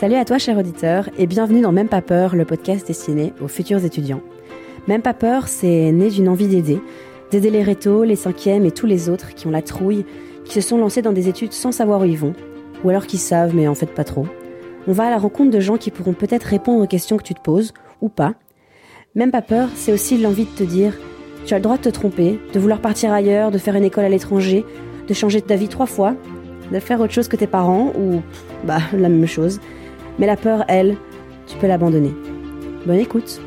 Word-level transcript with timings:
Salut 0.00 0.14
à 0.14 0.24
toi, 0.24 0.38
cher 0.38 0.56
auditeur, 0.56 1.10
et 1.18 1.26
bienvenue 1.26 1.60
dans 1.60 1.72
Même 1.72 1.90
pas 1.90 2.00
peur, 2.00 2.34
le 2.34 2.46
podcast 2.46 2.86
destiné 2.86 3.34
aux 3.38 3.48
futurs 3.48 3.84
étudiants. 3.84 4.22
Même 4.88 5.02
pas 5.02 5.12
peur, 5.12 5.46
c'est 5.46 5.92
né 5.92 6.08
d'une 6.08 6.30
envie 6.30 6.48
d'aider, 6.48 6.80
d'aider 7.30 7.50
les 7.50 7.62
rétos, 7.62 8.04
les 8.04 8.16
cinquièmes 8.16 8.64
et 8.64 8.70
tous 8.70 8.86
les 8.86 9.10
autres 9.10 9.34
qui 9.34 9.46
ont 9.46 9.50
la 9.50 9.60
trouille, 9.60 10.06
qui 10.46 10.54
se 10.54 10.62
sont 10.62 10.78
lancés 10.78 11.02
dans 11.02 11.12
des 11.12 11.28
études 11.28 11.52
sans 11.52 11.70
savoir 11.70 12.00
où 12.00 12.04
ils 12.06 12.16
vont, 12.16 12.32
ou 12.82 12.88
alors 12.88 13.06
qui 13.06 13.18
savent 13.18 13.54
mais 13.54 13.68
en 13.68 13.74
fait 13.74 13.94
pas 13.94 14.04
trop. 14.04 14.26
On 14.86 14.92
va 14.92 15.04
à 15.04 15.10
la 15.10 15.18
rencontre 15.18 15.50
de 15.50 15.60
gens 15.60 15.76
qui 15.76 15.90
pourront 15.90 16.14
peut-être 16.14 16.44
répondre 16.44 16.82
aux 16.82 16.88
questions 16.88 17.18
que 17.18 17.22
tu 17.22 17.34
te 17.34 17.42
poses, 17.42 17.74
ou 18.00 18.08
pas. 18.08 18.32
Même 19.14 19.30
pas 19.30 19.42
peur, 19.42 19.68
c'est 19.74 19.92
aussi 19.92 20.16
l'envie 20.16 20.46
de 20.46 20.56
te 20.56 20.64
dire 20.64 20.94
tu 21.44 21.52
as 21.52 21.58
le 21.58 21.62
droit 21.62 21.76
de 21.76 21.82
te 21.82 21.90
tromper, 21.90 22.40
de 22.54 22.58
vouloir 22.58 22.80
partir 22.80 23.12
ailleurs, 23.12 23.50
de 23.50 23.58
faire 23.58 23.76
une 23.76 23.84
école 23.84 24.06
à 24.06 24.08
l'étranger, 24.08 24.64
de 25.06 25.12
changer 25.12 25.42
ta 25.42 25.56
vie 25.56 25.68
trois 25.68 25.84
fois, 25.84 26.14
de 26.72 26.80
faire 26.80 27.02
autre 27.02 27.12
chose 27.12 27.28
que 27.28 27.36
tes 27.36 27.46
parents, 27.46 27.92
ou 27.98 28.22
bah 28.64 28.78
la 28.94 29.10
même 29.10 29.26
chose. 29.26 29.60
Mais 30.20 30.26
la 30.26 30.36
peur, 30.36 30.64
elle, 30.68 30.98
tu 31.46 31.56
peux 31.56 31.66
l'abandonner. 31.66 32.12
Bonne 32.86 32.98
écoute. 32.98 33.40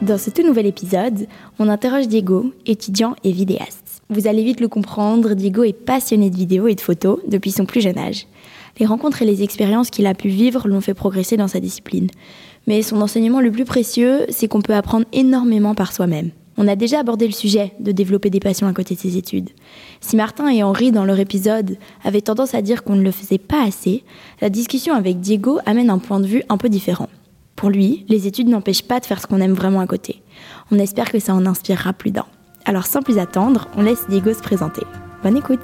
Dans 0.00 0.16
ce 0.16 0.30
tout 0.30 0.42
nouvel 0.42 0.64
épisode, 0.64 1.26
on 1.58 1.68
interroge 1.68 2.08
Diego, 2.08 2.52
étudiant 2.64 3.14
et 3.24 3.32
vidéaste. 3.32 4.00
Vous 4.08 4.26
allez 4.26 4.42
vite 4.42 4.60
le 4.60 4.68
comprendre, 4.68 5.34
Diego 5.34 5.64
est 5.64 5.74
passionné 5.74 6.30
de 6.30 6.36
vidéos 6.36 6.68
et 6.68 6.74
de 6.74 6.80
photos 6.80 7.18
depuis 7.28 7.50
son 7.50 7.66
plus 7.66 7.82
jeune 7.82 7.98
âge. 7.98 8.26
Les 8.80 8.86
rencontres 8.86 9.20
et 9.20 9.26
les 9.26 9.42
expériences 9.42 9.90
qu'il 9.90 10.06
a 10.06 10.14
pu 10.14 10.28
vivre 10.28 10.66
l'ont 10.66 10.80
fait 10.80 10.94
progresser 10.94 11.36
dans 11.36 11.48
sa 11.48 11.60
discipline. 11.60 12.08
Mais 12.66 12.80
son 12.80 13.02
enseignement 13.02 13.40
le 13.40 13.50
plus 13.50 13.66
précieux, 13.66 14.24
c'est 14.30 14.48
qu'on 14.48 14.62
peut 14.62 14.74
apprendre 14.74 15.06
énormément 15.12 15.74
par 15.74 15.92
soi-même. 15.92 16.30
On 16.58 16.68
a 16.68 16.76
déjà 16.76 17.00
abordé 17.00 17.26
le 17.26 17.32
sujet 17.32 17.72
de 17.80 17.92
développer 17.92 18.30
des 18.30 18.40
passions 18.40 18.66
à 18.66 18.72
côté 18.72 18.94
de 18.94 19.00
ses 19.00 19.16
études. 19.16 19.50
Si 20.00 20.16
Martin 20.16 20.48
et 20.48 20.62
Henri, 20.62 20.90
dans 20.90 21.04
leur 21.04 21.18
épisode, 21.18 21.76
avaient 22.02 22.22
tendance 22.22 22.54
à 22.54 22.62
dire 22.62 22.82
qu'on 22.82 22.96
ne 22.96 23.02
le 23.02 23.10
faisait 23.10 23.38
pas 23.38 23.62
assez, 23.62 24.04
la 24.40 24.48
discussion 24.48 24.94
avec 24.94 25.20
Diego 25.20 25.58
amène 25.66 25.90
un 25.90 25.98
point 25.98 26.20
de 26.20 26.26
vue 26.26 26.42
un 26.48 26.56
peu 26.56 26.68
différent. 26.68 27.08
Pour 27.56 27.70
lui, 27.70 28.04
les 28.08 28.26
études 28.26 28.48
n'empêchent 28.48 28.82
pas 28.82 29.00
de 29.00 29.06
faire 29.06 29.20
ce 29.20 29.26
qu'on 29.26 29.40
aime 29.40 29.54
vraiment 29.54 29.80
à 29.80 29.86
côté. 29.86 30.22
On 30.70 30.78
espère 30.78 31.10
que 31.10 31.18
ça 31.18 31.34
en 31.34 31.46
inspirera 31.46 31.92
plus 31.92 32.10
d'un. 32.10 32.26
Alors 32.64 32.86
sans 32.86 33.02
plus 33.02 33.18
attendre, 33.18 33.68
on 33.76 33.82
laisse 33.82 34.06
Diego 34.08 34.32
se 34.32 34.42
présenter. 34.42 34.82
Bonne 35.22 35.36
écoute 35.36 35.60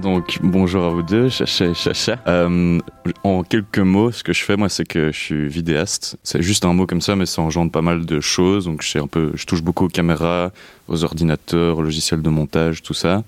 Donc 0.00 0.38
bonjour 0.42 0.84
à 0.84 0.88
vous 0.88 1.02
deux, 1.02 1.28
Chacha 1.28 1.74
Chacha. 1.74 2.18
Euh, 2.26 2.78
en 3.22 3.42
quelques 3.42 3.78
mots, 3.78 4.10
ce 4.12 4.22
que 4.22 4.32
je 4.32 4.42
fais 4.42 4.56
moi, 4.56 4.68
c'est 4.68 4.86
que 4.86 5.12
je 5.12 5.18
suis 5.18 5.48
vidéaste. 5.48 6.16
C'est 6.22 6.40
juste 6.42 6.64
un 6.64 6.72
mot 6.72 6.86
comme 6.86 7.00
ça, 7.00 7.16
mais 7.16 7.26
ça 7.26 7.42
engendre 7.42 7.70
pas 7.70 7.82
mal 7.82 8.06
de 8.06 8.20
choses. 8.20 8.64
Donc 8.64 8.82
je 8.82 8.98
un 8.98 9.06
peu, 9.06 9.32
je 9.34 9.44
touche 9.44 9.62
beaucoup 9.62 9.86
aux 9.86 9.88
caméras, 9.88 10.52
aux 10.88 11.04
ordinateurs, 11.04 11.78
aux 11.78 11.82
logiciels 11.82 12.22
de 12.22 12.30
montage, 12.30 12.82
tout 12.82 12.94
ça. 12.94 13.24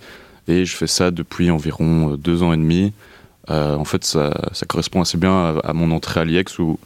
Et 0.49 0.65
je 0.65 0.75
fais 0.75 0.87
ça 0.87 1.11
depuis 1.11 1.51
environ 1.51 2.17
deux 2.17 2.43
ans 2.43 2.53
et 2.53 2.57
demi. 2.57 2.93
Euh, 3.51 3.75
en 3.77 3.85
fait, 3.85 4.05
ça, 4.05 4.33
correspond 4.67 5.03
assez 5.03 5.19
bien 5.19 5.59
à, 5.63 5.73
mon 5.75 5.91
entrée 5.91 6.21
à 6.21 6.25
l'IEX 6.25 6.59
où 6.59 6.79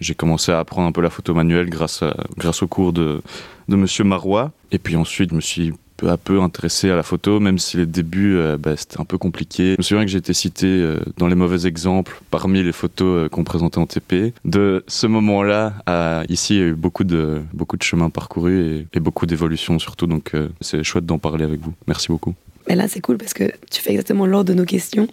j'ai 0.00 0.14
commencé 0.14 0.52
à 0.52 0.58
apprendre 0.58 0.88
un 0.88 0.92
peu 0.92 1.00
la 1.00 1.10
photo 1.10 1.34
manuelle 1.34 1.70
grâce, 1.70 2.04
grâce 2.36 2.62
au 2.62 2.68
cours 2.68 2.92
de, 2.92 3.22
de 3.68 3.76
Monsieur 3.76 4.04
Marois. 4.04 4.52
Et 4.70 4.78
puis 4.78 4.96
ensuite, 4.96 5.30
je 5.30 5.34
me 5.36 5.40
suis 5.40 5.72
peu 6.00 6.08
à 6.08 6.16
peu 6.16 6.40
intéressé 6.40 6.90
à 6.90 6.96
la 6.96 7.02
photo, 7.02 7.40
même 7.40 7.58
si 7.58 7.76
les 7.76 7.84
débuts, 7.84 8.36
euh, 8.36 8.56
bah, 8.56 8.74
c'était 8.74 8.98
un 9.00 9.04
peu 9.04 9.18
compliqué. 9.18 9.72
Je 9.72 9.76
me 9.78 9.82
souviens 9.82 10.04
que 10.04 10.10
j'ai 10.10 10.18
été 10.18 10.32
cité 10.32 10.66
euh, 10.66 10.98
dans 11.18 11.28
les 11.28 11.34
mauvais 11.34 11.66
exemples 11.66 12.22
parmi 12.30 12.62
les 12.62 12.72
photos 12.72 13.26
euh, 13.26 13.28
qu'on 13.28 13.44
présentait 13.44 13.76
en 13.76 13.86
TP. 13.86 14.32
De 14.46 14.82
ce 14.88 15.06
moment-là 15.06 15.74
à 15.84 16.22
ici, 16.30 16.54
il 16.54 16.60
y 16.60 16.62
a 16.62 16.66
eu 16.68 16.74
beaucoup 16.74 17.04
de, 17.04 17.42
beaucoup 17.52 17.76
de 17.76 17.82
chemin 17.82 18.08
parcouru 18.08 18.86
et, 18.94 19.00
beaucoup 19.00 19.26
d'évolution 19.26 19.78
surtout, 19.78 20.06
donc 20.06 20.32
c'est 20.60 20.82
chouette 20.82 21.06
d'en 21.06 21.18
parler 21.18 21.44
avec 21.44 21.60
vous. 21.60 21.72
Merci 21.86 22.08
beaucoup. 22.08 22.34
Mais 22.68 22.76
là, 22.76 22.86
c'est 22.86 23.00
cool 23.00 23.16
parce 23.16 23.32
que 23.32 23.44
tu 23.70 23.80
fais 23.80 23.90
exactement 23.90 24.26
l'ordre 24.26 24.50
de 24.50 24.54
nos 24.54 24.66
questions. 24.66 25.08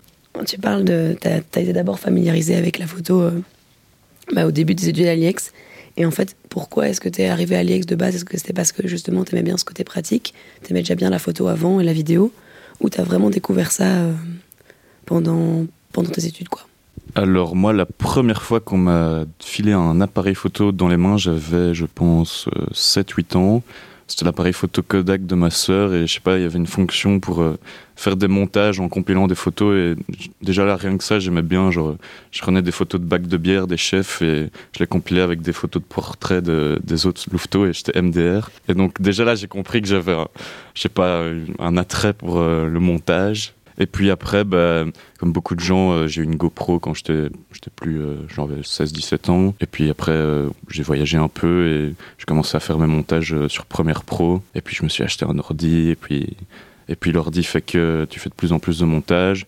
Tu 0.46 0.58
parles 0.58 0.84
de. 0.84 1.16
Tu 1.22 1.28
as, 1.28 1.38
été 1.38 1.72
d'abord 1.72 2.00
familiarisé 2.00 2.56
avec 2.56 2.80
la 2.80 2.86
photo 2.86 3.30
bah, 4.34 4.46
au 4.46 4.52
début 4.52 4.76
des 4.76 4.90
études 4.90 5.08
à 5.08 5.16
l'IEX. 5.16 5.54
Et 5.98 6.06
en 6.06 6.12
fait, 6.12 6.36
pourquoi 6.50 6.90
est-ce 6.90 7.02
que 7.02 7.10
tu 7.10 7.22
es 7.22 7.28
arrivé 7.28 7.56
à 7.56 7.64
l'IEX 7.64 7.86
de 7.88 7.96
base? 7.96 8.16
Est-ce 8.16 8.26
que 8.26 8.38
c'était 8.38 8.54
parce 8.54 8.72
que 8.72 8.88
justement 8.88 9.24
tu 9.24 9.34
aimais 9.34 9.44
bien 9.44 9.58
ce 9.58 9.66
côté 9.66 9.84
pratique? 9.84 10.34
Tu 10.64 10.72
aimais 10.72 10.82
déjà 10.82 10.96
bien 10.96 11.10
la 11.10 11.20
photo 11.20 11.48
avant 11.48 11.80
et 11.80 11.84
la 11.84 11.94
vidéo? 11.94 12.32
Ou 12.80 12.90
tu 12.90 13.02
as 13.02 13.04
vraiment 13.04 13.32
découvert 13.32 13.72
ça 13.72 13.86
euh, 13.86 14.14
pendant, 15.06 15.66
pendant 15.92 16.10
tes 16.10 16.26
études 16.26 16.50
quoi? 16.50 16.62
Alors 17.16 17.56
moi, 17.56 17.74
la 17.74 17.86
première 17.86 18.44
fois 18.44 18.60
qu'on 18.60 18.78
m'a 18.78 19.26
filé 19.40 19.72
un 19.72 20.02
appareil 20.02 20.36
photo 20.36 20.72
dans 20.72 20.88
les 20.88 20.98
mains, 20.98 21.18
j'avais, 21.18 21.74
je 21.74 21.86
pense, 21.86 22.48
7-8 22.74 23.38
ans. 23.38 23.64
C'était 24.08 24.24
l'appareil 24.24 24.54
photo 24.54 24.82
Kodak 24.82 25.26
de 25.26 25.36
ma 25.36 25.50
sœur 25.50 25.94
et 25.94 26.08
je 26.08 26.14
sais 26.14 26.22
pas, 26.22 26.38
il 26.38 26.44
y 26.44 26.46
avait 26.46 26.58
une 26.58 26.68
fonction 26.68 27.20
pour 27.20 27.42
euh, 27.42 27.58
faire 27.98 28.16
des 28.16 28.30
montages 28.30 28.80
en 28.80 28.88
compilant 28.88 29.28
des 29.28 29.36
photos 29.36 29.76
et 29.76 29.96
déjà 30.42 30.64
là 30.64 30.78
rien 30.78 30.98
que 30.98 31.04
ça 31.04 31.20
j'aimais 31.20 31.42
bien. 31.42 31.72
Genre, 31.72 31.98
je 32.32 32.42
prenais 32.42 32.62
des 32.62 32.72
photos 32.72 33.02
de 33.02 33.06
bacs 33.06 33.28
de 33.28 33.38
bière 33.38 33.68
des 33.68 33.76
chefs 33.76 34.22
et 34.22 34.50
je 34.74 34.80
les 34.80 34.88
compilais 34.88 35.22
avec 35.22 35.42
des 35.42 35.52
photos 35.52 35.82
de 35.82 35.88
portraits 35.88 36.44
de, 36.44 36.80
des 36.84 37.06
autres 37.06 37.24
louveteaux 37.30 37.66
et 37.66 37.74
j'étais 37.74 38.02
MDR. 38.02 38.50
Et 38.70 38.74
donc 38.74 39.02
déjà 39.02 39.26
là 39.26 39.36
j'ai 39.36 39.48
compris 39.48 39.82
que 39.82 39.88
j'avais, 39.90 40.16
je 40.74 40.82
sais 40.82 40.90
pas, 40.90 41.24
un 41.60 41.76
attrait 41.76 42.14
pour 42.14 42.38
euh, 42.38 42.66
le 42.66 42.80
montage. 42.80 43.57
Et 43.80 43.86
puis 43.86 44.10
après, 44.10 44.44
bah, 44.44 44.86
comme 45.20 45.32
beaucoup 45.32 45.56
de 45.56 45.60
gens, 45.60 45.92
euh, 45.92 46.08
j'ai 46.08 46.22
eu 46.22 46.26
une 46.26 46.36
GoPro 46.36 46.80
quand 46.80 46.94
j'étais 46.94 47.30
plus, 47.76 48.02
euh, 48.02 48.16
j'avais 48.28 48.62
16-17 48.62 49.30
ans. 49.30 49.54
Et 49.62 49.68
puis 49.68 49.90
après, 49.90 50.14
euh, 50.14 50.50
j'ai 50.70 50.84
voyagé 50.84 51.18
un 51.18 51.28
peu 51.28 51.68
et 51.68 51.96
j'ai 52.18 52.26
commencé 52.26 52.58
à 52.58 52.60
faire 52.60 52.80
mes 52.80 52.88
montages 52.88 53.36
sur 53.48 53.66
Premiere 53.66 54.04
Pro. 54.04 54.42
Et 54.56 54.62
puis 54.62 54.76
je 54.76 54.84
me 54.84 54.90
suis 54.90 55.04
acheté 55.04 55.26
un 55.26 55.38
ordi. 55.38 55.90
Et 55.90 55.96
puis, 55.96 56.36
et 56.90 56.96
puis 56.96 57.12
l'ordi 57.12 57.44
fait 57.44 57.62
que 57.62 58.08
tu 58.10 58.20
fais 58.20 58.30
de 58.30 58.36
plus 58.36 58.52
en 58.52 58.60
plus 58.60 58.80
de 58.80 58.86
montages. 58.86 59.46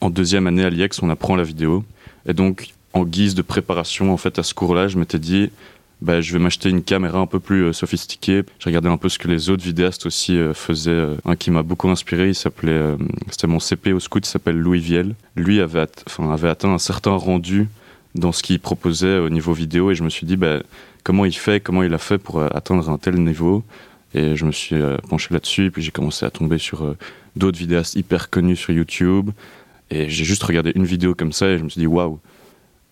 En 0.00 0.08
deuxième 0.08 0.46
année 0.46 0.64
à 0.64 0.70
l'IEX, 0.70 1.02
on 1.02 1.10
apprend 1.10 1.36
la 1.36 1.44
vidéo. 1.44 1.84
Et 2.26 2.32
donc, 2.32 2.70
en 2.94 3.04
guise 3.04 3.34
de 3.34 3.42
préparation 3.42 4.12
en 4.12 4.16
fait 4.16 4.38
à 4.38 4.42
ce 4.42 4.54
cours-là, 4.54 4.88
je 4.88 4.98
m'étais 4.98 5.18
dit, 5.18 5.50
bah, 6.02 6.20
je 6.22 6.32
vais 6.32 6.38
m'acheter 6.38 6.70
une 6.70 6.82
caméra 6.82 7.18
un 7.18 7.26
peu 7.26 7.40
plus 7.40 7.64
euh, 7.64 7.72
sophistiquée. 7.72 8.42
J'ai 8.58 8.70
regardé 8.70 8.88
un 8.88 8.96
peu 8.96 9.08
ce 9.08 9.18
que 9.18 9.28
les 9.28 9.50
autres 9.50 9.62
vidéastes 9.62 10.06
aussi 10.06 10.36
euh, 10.36 10.54
faisaient. 10.54 10.90
Euh, 10.90 11.16
un 11.26 11.36
qui 11.36 11.50
m'a 11.50 11.62
beaucoup 11.62 11.90
inspiré, 11.90 12.28
il 12.28 12.34
s'appelait, 12.34 12.96
c'était 13.30 13.46
mon 13.46 13.60
CP 13.60 13.92
au 13.92 14.00
scout, 14.00 14.26
il 14.26 14.30
s'appelle 14.30 14.58
Louis 14.58 14.80
Viel. 14.80 15.14
Lui 15.36 15.60
avait, 15.60 15.80
at 15.80 15.88
avait 16.18 16.48
atteint 16.48 16.70
un 16.70 16.78
certain 16.78 17.12
rendu 17.12 17.68
dans 18.14 18.32
ce 18.32 18.42
qu'il 18.42 18.58
proposait 18.58 19.18
au 19.18 19.28
niveau 19.28 19.52
vidéo 19.52 19.90
et 19.90 19.94
je 19.94 20.02
me 20.02 20.08
suis 20.08 20.26
dit, 20.26 20.36
bah, 20.36 20.60
comment 21.04 21.26
il 21.26 21.34
fait, 21.34 21.60
comment 21.60 21.82
il 21.82 21.92
a 21.92 21.98
fait 21.98 22.18
pour 22.18 22.42
atteindre 22.42 22.88
un 22.88 22.98
tel 22.98 23.16
niveau? 23.16 23.62
Et 24.14 24.34
je 24.36 24.44
me 24.44 24.50
suis 24.50 24.74
penché 25.08 25.32
là-dessus, 25.32 25.66
et 25.66 25.70
puis 25.70 25.82
j'ai 25.82 25.92
commencé 25.92 26.26
à 26.26 26.30
tomber 26.30 26.58
sur 26.58 26.96
d'autres 27.36 27.58
vidéastes 27.58 27.94
hyper 27.94 28.28
connus 28.28 28.56
sur 28.56 28.72
YouTube. 28.72 29.30
Et 29.90 30.08
j'ai 30.08 30.24
juste 30.24 30.42
regardé 30.42 30.72
une 30.74 30.84
vidéo 30.84 31.14
comme 31.14 31.32
ça 31.32 31.48
et 31.48 31.58
je 31.58 31.64
me 31.64 31.68
suis 31.68 31.80
dit, 31.80 31.86
waouh, 31.86 32.18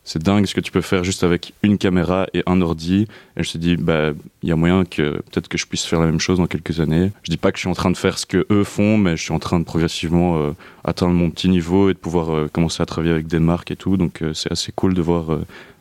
c'est 0.08 0.22
dingue 0.22 0.46
ce 0.46 0.54
que 0.54 0.62
tu 0.62 0.72
peux 0.72 0.80
faire 0.80 1.04
juste 1.04 1.22
avec 1.22 1.52
une 1.62 1.76
caméra 1.76 2.26
et 2.32 2.42
un 2.46 2.62
ordi. 2.62 3.02
Et 3.02 3.06
je 3.36 3.40
me 3.40 3.44
suis 3.44 3.58
dit, 3.58 3.76
bah, 3.76 4.12
il 4.42 4.48
y 4.48 4.52
a 4.52 4.56
moyen 4.56 4.86
que 4.86 5.18
peut-être 5.18 5.48
que 5.48 5.58
je 5.58 5.66
puisse 5.66 5.84
faire 5.84 6.00
la 6.00 6.06
même 6.06 6.18
chose 6.18 6.38
dans 6.38 6.46
quelques 6.46 6.80
années. 6.80 7.12
Je 7.24 7.30
dis 7.30 7.36
pas 7.36 7.52
que 7.52 7.58
je 7.58 7.60
suis 7.60 7.68
en 7.68 7.74
train 7.74 7.90
de 7.90 7.96
faire 7.96 8.18
ce 8.18 8.24
que 8.24 8.46
eux 8.50 8.64
font, 8.64 8.96
mais 8.96 9.18
je 9.18 9.22
suis 9.22 9.34
en 9.34 9.38
train 9.38 9.60
de 9.60 9.66
progressivement 9.66 10.38
euh, 10.38 10.52
atteindre 10.82 11.12
mon 11.12 11.28
petit 11.28 11.50
niveau 11.50 11.90
et 11.90 11.92
de 11.92 11.98
pouvoir 11.98 12.34
euh, 12.34 12.48
commencer 12.50 12.82
à 12.82 12.86
travailler 12.86 13.12
avec 13.12 13.26
des 13.26 13.38
marques 13.38 13.70
et 13.70 13.76
tout. 13.76 13.98
Donc 13.98 14.22
euh, 14.22 14.32
c'est 14.32 14.50
assez 14.50 14.72
cool 14.72 14.94
de 14.94 15.02
voir 15.02 15.26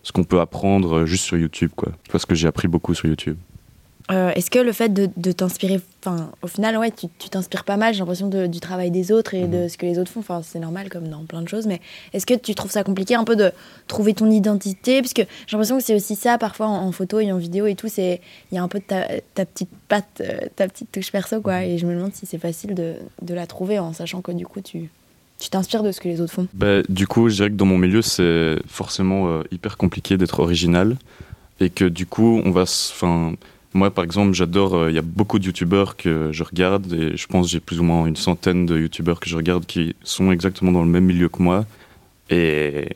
ce 0.04 0.12
qu'on 0.12 0.26
peut 0.26 0.42
apprendre 0.42 1.06
juste 1.06 1.24
sur 1.24 1.38
YouTube, 1.38 1.72
quoi. 1.74 1.94
Parce 2.12 2.26
que 2.26 2.36
j'ai 2.36 2.50
appris 2.50 2.68
beaucoup 2.68 2.94
sur 2.94 3.08
YouTube. 3.08 3.38
Euh, 4.10 4.32
Est-ce 4.36 4.50
que 4.50 4.60
le 4.60 4.72
fait 4.72 4.90
de, 4.90 5.10
de 5.18 5.32
t'inspirer, 5.34 5.82
enfin, 6.02 6.32
au 6.42 6.48
final, 6.48 6.78
ouais, 6.78 6.92
tu 6.92 7.30
t'inspires 7.30 7.66
pas 7.66 7.76
mal, 7.76 7.94
j'ai 7.94 8.00
l'impression, 8.00 8.28
du 8.30 8.60
travail 8.60 8.90
des 8.90 9.12
autres 9.12 9.34
et 9.34 9.46
mmh. 9.46 9.52
de 9.52 9.68
ce 9.68 9.78
que 9.78 9.86
les 9.86 10.00
autres 10.00 10.12
font. 10.12 10.22
Enfin, 10.22 10.42
c'est 10.44 10.60
normal 10.60 10.90
comme 10.90 11.10
dans 11.10 11.26
plein 11.26 11.42
de 11.42 11.50
choses, 11.50 11.68
mais 11.68 11.82
est-ce 12.14 12.26
que 12.26 12.34
tu 12.34 12.56
trouves 12.56 12.72
ça 12.72 12.84
compliqué 12.84 13.16
un 13.16 13.26
peu 13.26 13.36
de 13.36 13.52
trouver 13.88 14.14
ton 14.14 14.32
identité? 14.32 15.02
Parce 15.02 15.14
que 15.14 15.24
j'ai 15.24 15.58
l'impression 15.58 15.78
que 15.78 15.84
c'est 15.84 15.96
aussi 15.96 16.16
ça, 16.16 16.38
parfois, 16.38 16.68
en, 16.68 16.88
en, 16.88 16.92
photo 16.94 17.20
et 17.20 17.32
en 17.32 17.38
vidéo 17.38 17.66
et 17.66 17.76
tout, 17.76 17.88
il 17.98 18.20
y 18.54 18.58
a 18.58 18.64
un 18.64 18.68
peu 18.70 18.80
de 18.80 18.86
ta, 18.86 19.08
ta 19.34 19.46
petite 19.46 19.70
patte, 19.90 20.22
euh, 20.22 20.40
ta 20.56 20.68
petite 20.70 20.92
touche 20.92 21.12
perso, 21.12 21.42
quoi. 21.42 21.66
Et 21.66 21.78
je 21.78 21.86
me 21.86 21.94
demande 21.94 22.14
si 22.14 22.26
c'est 22.26 22.38
facile 22.38 22.76
de, 22.76 22.94
de, 23.22 23.34
la 23.34 23.46
trouver 23.46 23.78
en 23.78 23.92
sachant 23.92 24.22
que 24.22 24.32
du 24.32 24.46
coup, 24.46 24.62
tu. 24.62 24.90
Tu 25.40 25.52
t'inspires 25.52 25.84
de 25.84 25.92
ce 25.92 26.02
que 26.02 26.08
les 26.08 26.20
autres 26.20 26.34
font 26.34 26.48
bah, 26.56 26.82
Du 26.90 27.06
coup, 27.06 27.30
je 27.30 27.36
dirais 27.36 27.52
que 27.52 27.56
dans 27.56 27.68
mon 27.68 27.78
milieu, 27.78 28.02
c'est 28.02 28.56
forcément 28.66 29.28
euh, 29.28 29.44
hyper 29.52 29.78
compliqué 29.78 30.18
d'être 30.18 30.40
original. 30.40 30.98
Et 31.60 31.70
que 31.70 31.86
du 31.86 32.08
coup, 32.08 32.42
on 32.44 32.50
va. 32.50 32.64
Enfin, 32.64 33.34
moi, 33.74 33.92
par 33.92 34.04
exemple, 34.04 34.34
j'adore. 34.34 34.72
Il 34.74 34.90
euh, 34.90 34.92
y 34.92 34.98
a 34.98 35.04
beaucoup 35.04 35.40
de 35.40 35.46
youtubeurs 35.46 35.98
que 35.98 36.32
je 36.32 36.44
regarde 36.44 36.92
et 36.94 37.18
je 37.18 37.28
pense 37.28 37.50
j'ai 37.50 37.60
plus 37.60 37.80
ou 37.80 37.84
moins 37.84 38.06
une 38.06 38.16
centaine 38.16 38.66
de 38.66 38.78
youtubeurs 38.78 39.20
que 39.20 39.30
je 39.30 39.36
regarde 39.36 39.66
qui 39.66 39.96
sont 40.04 40.32
exactement 40.32 40.72
dans 40.72 40.84
le 40.84 40.90
même 40.90 41.06
milieu 41.06 41.30
que 41.30 41.42
moi. 41.42 41.66
Et 42.30 42.90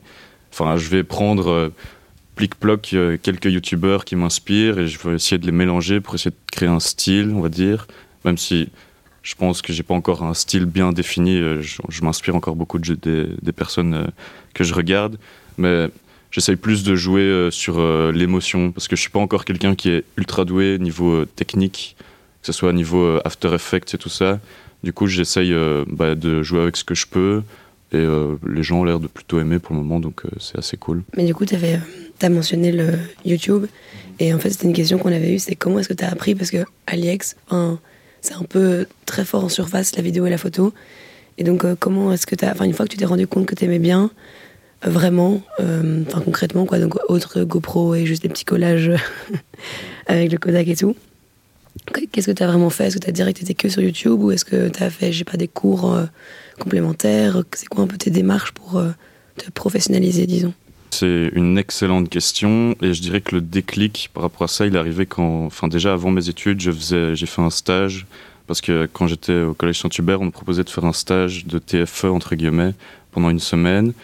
enfin, 0.52 0.76
je 0.76 0.88
vais 0.88 1.04
prendre 1.04 1.48
euh, 1.48 1.68
plic-ploc 2.36 2.90
euh, 2.94 3.18
quelques 3.22 3.46
youtubeurs 3.46 4.04
qui 4.04 4.16
m'inspirent 4.16 4.78
et 4.78 4.88
je 4.88 4.98
vais 4.98 5.14
essayer 5.14 5.38
de 5.38 5.46
les 5.46 5.52
mélanger 5.52 6.00
pour 6.00 6.14
essayer 6.14 6.30
de 6.30 6.50
créer 6.50 6.68
un 6.68 6.80
style, 6.80 7.32
on 7.34 7.40
va 7.40 7.48
dire. 7.48 7.86
Même 8.24 8.38
si 8.38 8.68
je 9.22 9.34
pense 9.34 9.62
que 9.62 9.72
j'ai 9.72 9.82
pas 9.82 9.94
encore 9.94 10.22
un 10.24 10.34
style 10.34 10.64
bien 10.64 10.92
défini, 10.92 11.36
euh, 11.36 11.62
je, 11.62 12.02
m'inspire 12.02 12.34
encore 12.34 12.56
beaucoup 12.56 12.78
de, 12.78 12.94
des, 12.94 13.28
des 13.40 13.52
personnes 13.52 14.10
que 14.54 14.64
je 14.64 14.74
regarde. 14.74 15.18
Mais 15.58 15.88
j'essaye 16.32 16.56
plus 16.56 16.82
de 16.82 16.96
jouer 16.96 17.48
sur 17.52 17.80
l'émotion 18.10 18.72
parce 18.72 18.88
que 18.88 18.96
je 18.96 19.00
suis 19.00 19.10
pas 19.10 19.20
encore 19.20 19.44
quelqu'un 19.44 19.76
qui 19.76 19.90
est 19.90 20.04
ultra 20.16 20.44
doué 20.44 20.78
niveau 20.80 21.24
technique, 21.24 21.96
que 22.40 22.46
ce 22.46 22.52
soit 22.52 22.72
niveau 22.72 23.20
After 23.24 23.54
Effects 23.54 23.94
et 23.94 23.98
tout 23.98 24.08
ça. 24.08 24.40
Du 24.82 24.92
coup, 24.92 25.06
j'essaye 25.06 25.54
bah, 25.86 26.16
de 26.16 26.42
jouer 26.42 26.62
avec 26.62 26.76
ce 26.76 26.82
que 26.82 26.94
je 26.94 27.06
peux 27.06 27.42
et 27.92 28.04
les 28.46 28.62
gens 28.62 28.80
ont 28.80 28.84
l'air 28.84 28.98
de 28.98 29.06
plutôt 29.06 29.38
aimer 29.38 29.58
pour 29.58 29.76
le 29.76 29.82
moment, 29.82 30.00
donc 30.00 30.22
c'est 30.40 30.58
assez 30.58 30.76
cool. 30.76 31.04
Mais 31.16 31.24
du 31.24 31.34
coup, 31.34 31.44
tu 31.44 31.54
as 31.54 32.28
mentionné 32.28 32.72
le 32.72 32.94
YouTube 33.24 33.66
et 34.18 34.32
en 34.32 34.38
fait, 34.38 34.50
c'était 34.50 34.66
une 34.66 34.72
question 34.72 34.98
qu'on 34.98 35.12
avait 35.12 35.34
eue, 35.34 35.38
c'est 35.38 35.54
comment 35.54 35.78
est-ce 35.78 35.88
que 35.88 35.94
tu 35.94 36.04
as 36.04 36.10
appris 36.10 36.34
Parce 36.34 36.50
que 36.50 36.64
AliEx, 36.86 37.36
c'est 38.22 38.34
un 38.34 38.44
peu 38.48 38.86
très 39.04 39.24
fort 39.24 39.44
en 39.44 39.48
surface, 39.48 39.96
la 39.96 40.02
vidéo 40.02 40.26
et 40.26 40.30
la 40.30 40.38
photo. 40.38 40.72
Et 41.38 41.44
donc, 41.44 41.64
euh, 41.64 41.74
comment 41.78 42.12
est-ce 42.12 42.26
que 42.26 42.34
tu 42.36 42.44
as, 42.44 42.52
enfin, 42.52 42.64
une 42.64 42.72
fois 42.72 42.86
que 42.86 42.90
tu 42.90 42.96
t'es 42.96 43.04
rendu 43.04 43.26
compte 43.26 43.46
que 43.46 43.54
tu 43.54 43.64
aimais 43.64 43.78
bien, 43.80 44.04
euh, 44.04 44.08
vraiment, 44.84 45.42
euh, 45.60 46.02
enfin, 46.06 46.20
concrètement, 46.20 46.66
quoi, 46.66 46.78
donc 46.78 46.94
autre 47.08 47.42
GoPro 47.42 47.94
et 47.94 48.06
juste 48.06 48.22
des 48.22 48.28
petits 48.28 48.44
collages 48.44 48.92
avec 50.06 50.32
le 50.32 50.38
Kodak 50.38 50.68
et 50.68 50.76
tout, 50.76 50.96
qu'est-ce 52.12 52.26
que 52.26 52.32
tu 52.32 52.42
as 52.42 52.46
vraiment 52.46 52.70
fait? 52.70 52.86
Est-ce 52.86 52.96
que 52.96 53.04
tu 53.04 53.08
as 53.08 53.12
direct 53.12 53.40
été 53.40 53.54
que 53.54 53.68
sur 53.68 53.82
YouTube 53.82 54.20
ou 54.22 54.32
est-ce 54.32 54.44
que 54.44 54.68
tu 54.68 54.82
as 54.82 54.90
fait, 54.90 55.12
j'ai 55.12 55.24
pas, 55.24 55.36
des 55.36 55.48
cours 55.48 55.96
complémentaires? 56.58 57.42
C'est 57.54 57.68
quoi 57.68 57.84
un 57.84 57.86
peu 57.86 57.96
tes 57.96 58.10
démarches 58.10 58.52
pour 58.52 58.82
te 59.36 59.50
professionnaliser, 59.50 60.26
disons? 60.26 60.52
C'est 60.92 61.30
une 61.32 61.56
excellente 61.56 62.10
question 62.10 62.76
et 62.82 62.92
je 62.92 63.00
dirais 63.00 63.22
que 63.22 63.34
le 63.34 63.40
déclic 63.40 64.10
par 64.12 64.24
rapport 64.24 64.42
à 64.42 64.48
ça, 64.48 64.66
il 64.66 64.74
est 64.76 64.78
arrivé 64.78 65.06
quand, 65.06 65.46
enfin 65.46 65.66
déjà 65.66 65.94
avant 65.94 66.10
mes 66.10 66.28
études, 66.28 66.60
j'ai 66.60 67.26
fait 67.26 67.40
un 67.40 67.48
stage 67.48 68.06
parce 68.46 68.60
que 68.60 68.86
quand 68.92 69.06
j'étais 69.06 69.40
au 69.40 69.54
collège 69.54 69.80
Saint-Hubert, 69.80 70.20
on 70.20 70.26
me 70.26 70.30
proposait 70.30 70.64
de 70.64 70.68
faire 70.68 70.84
un 70.84 70.92
stage 70.92 71.46
de 71.46 71.58
TFE 71.58 72.04
entre 72.04 72.34
guillemets 72.34 72.74
pendant 73.10 73.30
une 73.30 73.38
semaine 73.38 73.94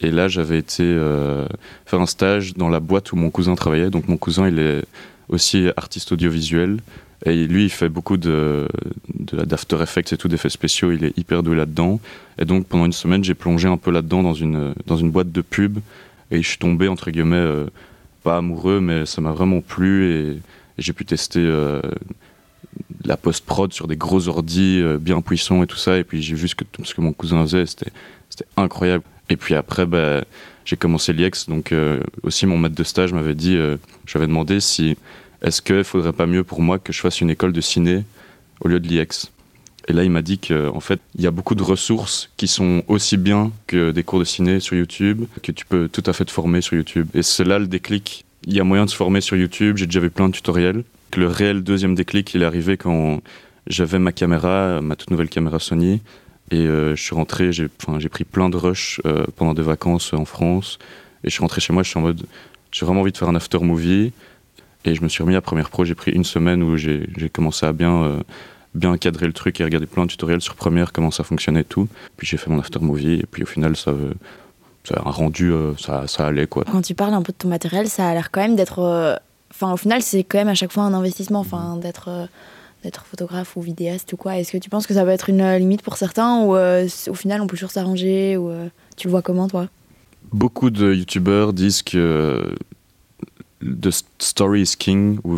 et 0.00 0.10
là 0.10 0.28
j'avais 0.28 0.58
été 0.58 0.82
euh, 0.84 1.46
faire 1.86 2.00
un 2.00 2.06
stage 2.06 2.54
dans 2.54 2.68
la 2.68 2.80
boîte 2.80 3.12
où 3.12 3.16
mon 3.16 3.30
cousin 3.30 3.54
travaillait. 3.54 3.90
Donc 3.90 4.08
mon 4.08 4.16
cousin, 4.16 4.48
il 4.48 4.58
est 4.58 4.84
aussi 5.28 5.68
artiste 5.76 6.12
audiovisuel 6.12 6.78
et 7.24 7.46
lui, 7.46 7.64
il 7.64 7.70
fait 7.70 7.88
beaucoup 7.88 8.16
de, 8.16 8.68
d'After 9.08 9.82
Effects 9.82 10.12
et 10.12 10.16
tout, 10.16 10.28
d'effets 10.28 10.50
spéciaux. 10.50 10.92
Il 10.92 11.04
est 11.04 11.18
hyper 11.18 11.42
doué 11.42 11.56
là-dedans. 11.56 12.00
Et 12.38 12.44
donc, 12.44 12.66
pendant 12.66 12.86
une 12.86 12.92
semaine, 12.92 13.24
j'ai 13.24 13.34
plongé 13.34 13.66
un 13.66 13.76
peu 13.76 13.90
là-dedans 13.90 14.22
dans 14.22 14.34
une, 14.34 14.72
dans 14.86 14.96
une 14.96 15.10
boîte 15.10 15.32
de 15.32 15.40
pub 15.40 15.78
et 16.30 16.42
je 16.42 16.48
suis 16.48 16.58
tombé, 16.58 16.86
entre 16.86 17.10
guillemets, 17.10 17.36
euh, 17.36 17.66
pas 18.22 18.36
amoureux, 18.36 18.80
mais 18.80 19.04
ça 19.04 19.20
m'a 19.20 19.32
vraiment 19.32 19.60
plu 19.60 20.12
et, 20.12 20.38
j'ai 20.78 20.92
pu 20.92 21.04
tester 21.04 21.40
euh, 21.40 21.82
la 23.04 23.16
post-prod 23.16 23.72
sur 23.72 23.88
des 23.88 23.96
gros 23.96 24.28
ordis 24.28 24.80
bien 25.00 25.20
puissants 25.22 25.64
et 25.64 25.66
tout 25.66 25.76
ça. 25.76 25.98
Et 25.98 26.04
puis 26.04 26.22
j'ai 26.22 26.36
vu 26.36 26.46
ce 26.46 26.54
que, 26.54 26.62
ce 26.84 26.94
que 26.94 27.00
mon 27.00 27.12
cousin 27.12 27.42
faisait, 27.42 27.66
c'était 27.66 27.90
incroyable. 28.56 29.02
Et 29.30 29.36
puis 29.36 29.54
après, 29.54 29.86
bah, 29.86 30.24
j'ai 30.64 30.76
commencé 30.76 31.12
l'IEX, 31.12 31.48
donc 31.48 31.74
aussi 32.22 32.46
mon 32.46 32.58
maître 32.58 32.74
de 32.74 32.84
stage 32.84 33.12
m'avait 33.12 33.34
dit, 33.34 33.56
je 33.56 33.76
j'avais 34.06 34.26
demandé 34.26 34.60
si 34.60 34.96
est-ce 35.42 35.62
qu'il 35.62 35.84
faudrait 35.84 36.12
pas 36.12 36.26
mieux 36.26 36.44
pour 36.44 36.60
moi 36.60 36.78
que 36.78 36.92
je 36.92 37.00
fasse 37.00 37.20
une 37.20 37.30
école 37.30 37.52
de 37.52 37.60
ciné 37.60 38.04
au 38.60 38.68
lieu 38.68 38.80
de 38.80 38.88
l'IEX 38.88 39.30
et 39.88 39.94
là, 39.94 40.04
il 40.04 40.10
m'a 40.10 40.20
dit 40.20 40.38
qu'en 40.38 40.80
fait, 40.80 41.00
il 41.16 41.22
y 41.22 41.26
a 41.26 41.30
beaucoup 41.30 41.54
de 41.54 41.62
ressources 41.62 42.30
qui 42.36 42.46
sont 42.46 42.82
aussi 42.88 43.16
bien 43.16 43.50
que 43.66 43.90
des 43.90 44.02
cours 44.02 44.18
de 44.18 44.24
ciné 44.24 44.60
sur 44.60 44.76
YouTube, 44.76 45.24
que 45.42 45.50
tu 45.50 45.64
peux 45.64 45.88
tout 45.88 46.02
à 46.04 46.12
fait 46.12 46.26
te 46.26 46.30
former 46.30 46.60
sur 46.60 46.76
YouTube. 46.76 47.08
Et 47.14 47.22
c'est 47.22 47.44
là 47.44 47.58
le 47.58 47.66
déclic. 47.66 48.26
Il 48.46 48.54
y 48.54 48.60
a 48.60 48.64
moyen 48.64 48.84
de 48.84 48.90
se 48.90 48.96
former 48.96 49.22
sur 49.22 49.36
YouTube, 49.36 49.78
j'ai 49.78 49.86
déjà 49.86 50.00
vu 50.00 50.10
plein 50.10 50.28
de 50.28 50.34
tutoriels. 50.34 50.84
Le 51.16 51.26
réel 51.26 51.62
deuxième 51.62 51.94
déclic, 51.94 52.34
il 52.34 52.42
est 52.42 52.44
arrivé 52.44 52.76
quand 52.76 53.22
j'avais 53.66 53.98
ma 53.98 54.12
caméra, 54.12 54.80
ma 54.82 54.94
toute 54.94 55.10
nouvelle 55.10 55.30
caméra 55.30 55.58
Sony, 55.58 56.02
et 56.50 56.66
euh, 56.66 56.94
je 56.96 57.02
suis 57.02 57.14
rentré, 57.14 57.52
j'ai 57.52 57.68
pris 57.68 58.24
plein 58.24 58.48
de 58.48 58.56
rushs 58.56 59.00
euh, 59.06 59.24
pendant 59.36 59.54
des 59.54 59.62
vacances 59.62 60.12
en 60.12 60.24
France, 60.24 60.78
et 61.24 61.28
je 61.28 61.32
suis 61.32 61.40
rentré 61.40 61.60
chez 61.60 61.72
moi, 61.72 61.82
je 61.82 61.90
suis 61.90 61.98
en 61.98 62.02
mode, 62.02 62.24
j'ai 62.72 62.84
vraiment 62.84 63.00
envie 63.00 63.12
de 63.12 63.16
faire 63.18 63.28
un 63.28 63.34
after 63.34 63.58
movie, 63.58 64.12
et 64.84 64.94
je 64.94 65.02
me 65.02 65.08
suis 65.08 65.22
remis 65.22 65.36
à 65.36 65.40
Première 65.40 65.70
Pro, 65.70 65.84
j'ai 65.84 65.94
pris 65.94 66.12
une 66.12 66.24
semaine 66.24 66.62
où 66.62 66.76
j'ai 66.76 67.06
commencé 67.32 67.66
à 67.66 67.72
bien... 67.72 68.02
Euh, 68.02 68.20
bien 68.74 68.96
cadrer 68.98 69.26
le 69.26 69.32
truc 69.32 69.60
et 69.60 69.64
regarder 69.64 69.86
plein 69.86 70.04
de 70.04 70.10
tutoriels 70.10 70.42
sur 70.42 70.54
Premiere, 70.54 70.92
comment 70.92 71.10
ça 71.10 71.24
fonctionnait 71.24 71.62
et 71.62 71.64
tout. 71.64 71.88
Puis 72.16 72.26
j'ai 72.26 72.36
fait 72.36 72.50
mon 72.50 72.60
after 72.60 72.78
movie 72.80 73.14
et 73.14 73.26
puis 73.28 73.42
au 73.42 73.46
final, 73.46 73.76
ça, 73.76 73.92
ça 74.84 74.94
a 75.04 75.10
rendu, 75.10 75.52
euh, 75.52 75.74
ça, 75.78 76.06
ça 76.06 76.26
allait 76.26 76.46
quoi. 76.46 76.64
Quand 76.70 76.82
tu 76.82 76.94
parles 76.94 77.14
un 77.14 77.22
peu 77.22 77.32
de 77.32 77.38
ton 77.38 77.48
matériel, 77.48 77.88
ça 77.88 78.08
a 78.08 78.14
l'air 78.14 78.30
quand 78.30 78.40
même 78.40 78.56
d'être. 78.56 78.80
Euh, 78.80 79.16
enfin, 79.50 79.72
au 79.72 79.76
final, 79.76 80.02
c'est 80.02 80.22
quand 80.22 80.38
même 80.38 80.48
à 80.48 80.54
chaque 80.54 80.72
fois 80.72 80.84
un 80.84 80.94
investissement, 80.94 81.40
enfin, 81.40 81.76
d'être. 81.76 82.28
Euh, 82.78 82.84
d'être 82.84 83.06
photographe 83.06 83.56
ou 83.56 83.60
vidéaste 83.60 84.12
ou 84.12 84.16
quoi 84.16 84.38
Est-ce 84.38 84.52
que 84.52 84.58
tu 84.58 84.70
penses 84.70 84.86
que 84.86 84.94
ça 84.94 85.04
va 85.04 85.12
être 85.12 85.28
une 85.28 85.56
limite 85.56 85.82
pour 85.82 85.96
certains 85.96 86.42
ou 86.42 86.56
au 86.56 87.14
final 87.14 87.40
on 87.40 87.46
peut 87.46 87.56
toujours 87.56 87.72
s'arranger 87.72 88.36
ou 88.36 88.52
tu 88.96 89.08
le 89.08 89.10
vois 89.10 89.22
comment 89.22 89.48
toi? 89.48 89.68
Beaucoup 90.32 90.70
de 90.70 90.94
youtubeurs 90.94 91.52
disent 91.52 91.82
que 91.82 92.54
the 93.62 93.90
story 94.18 94.62
is 94.62 94.76
king, 94.78 95.18
où 95.24 95.36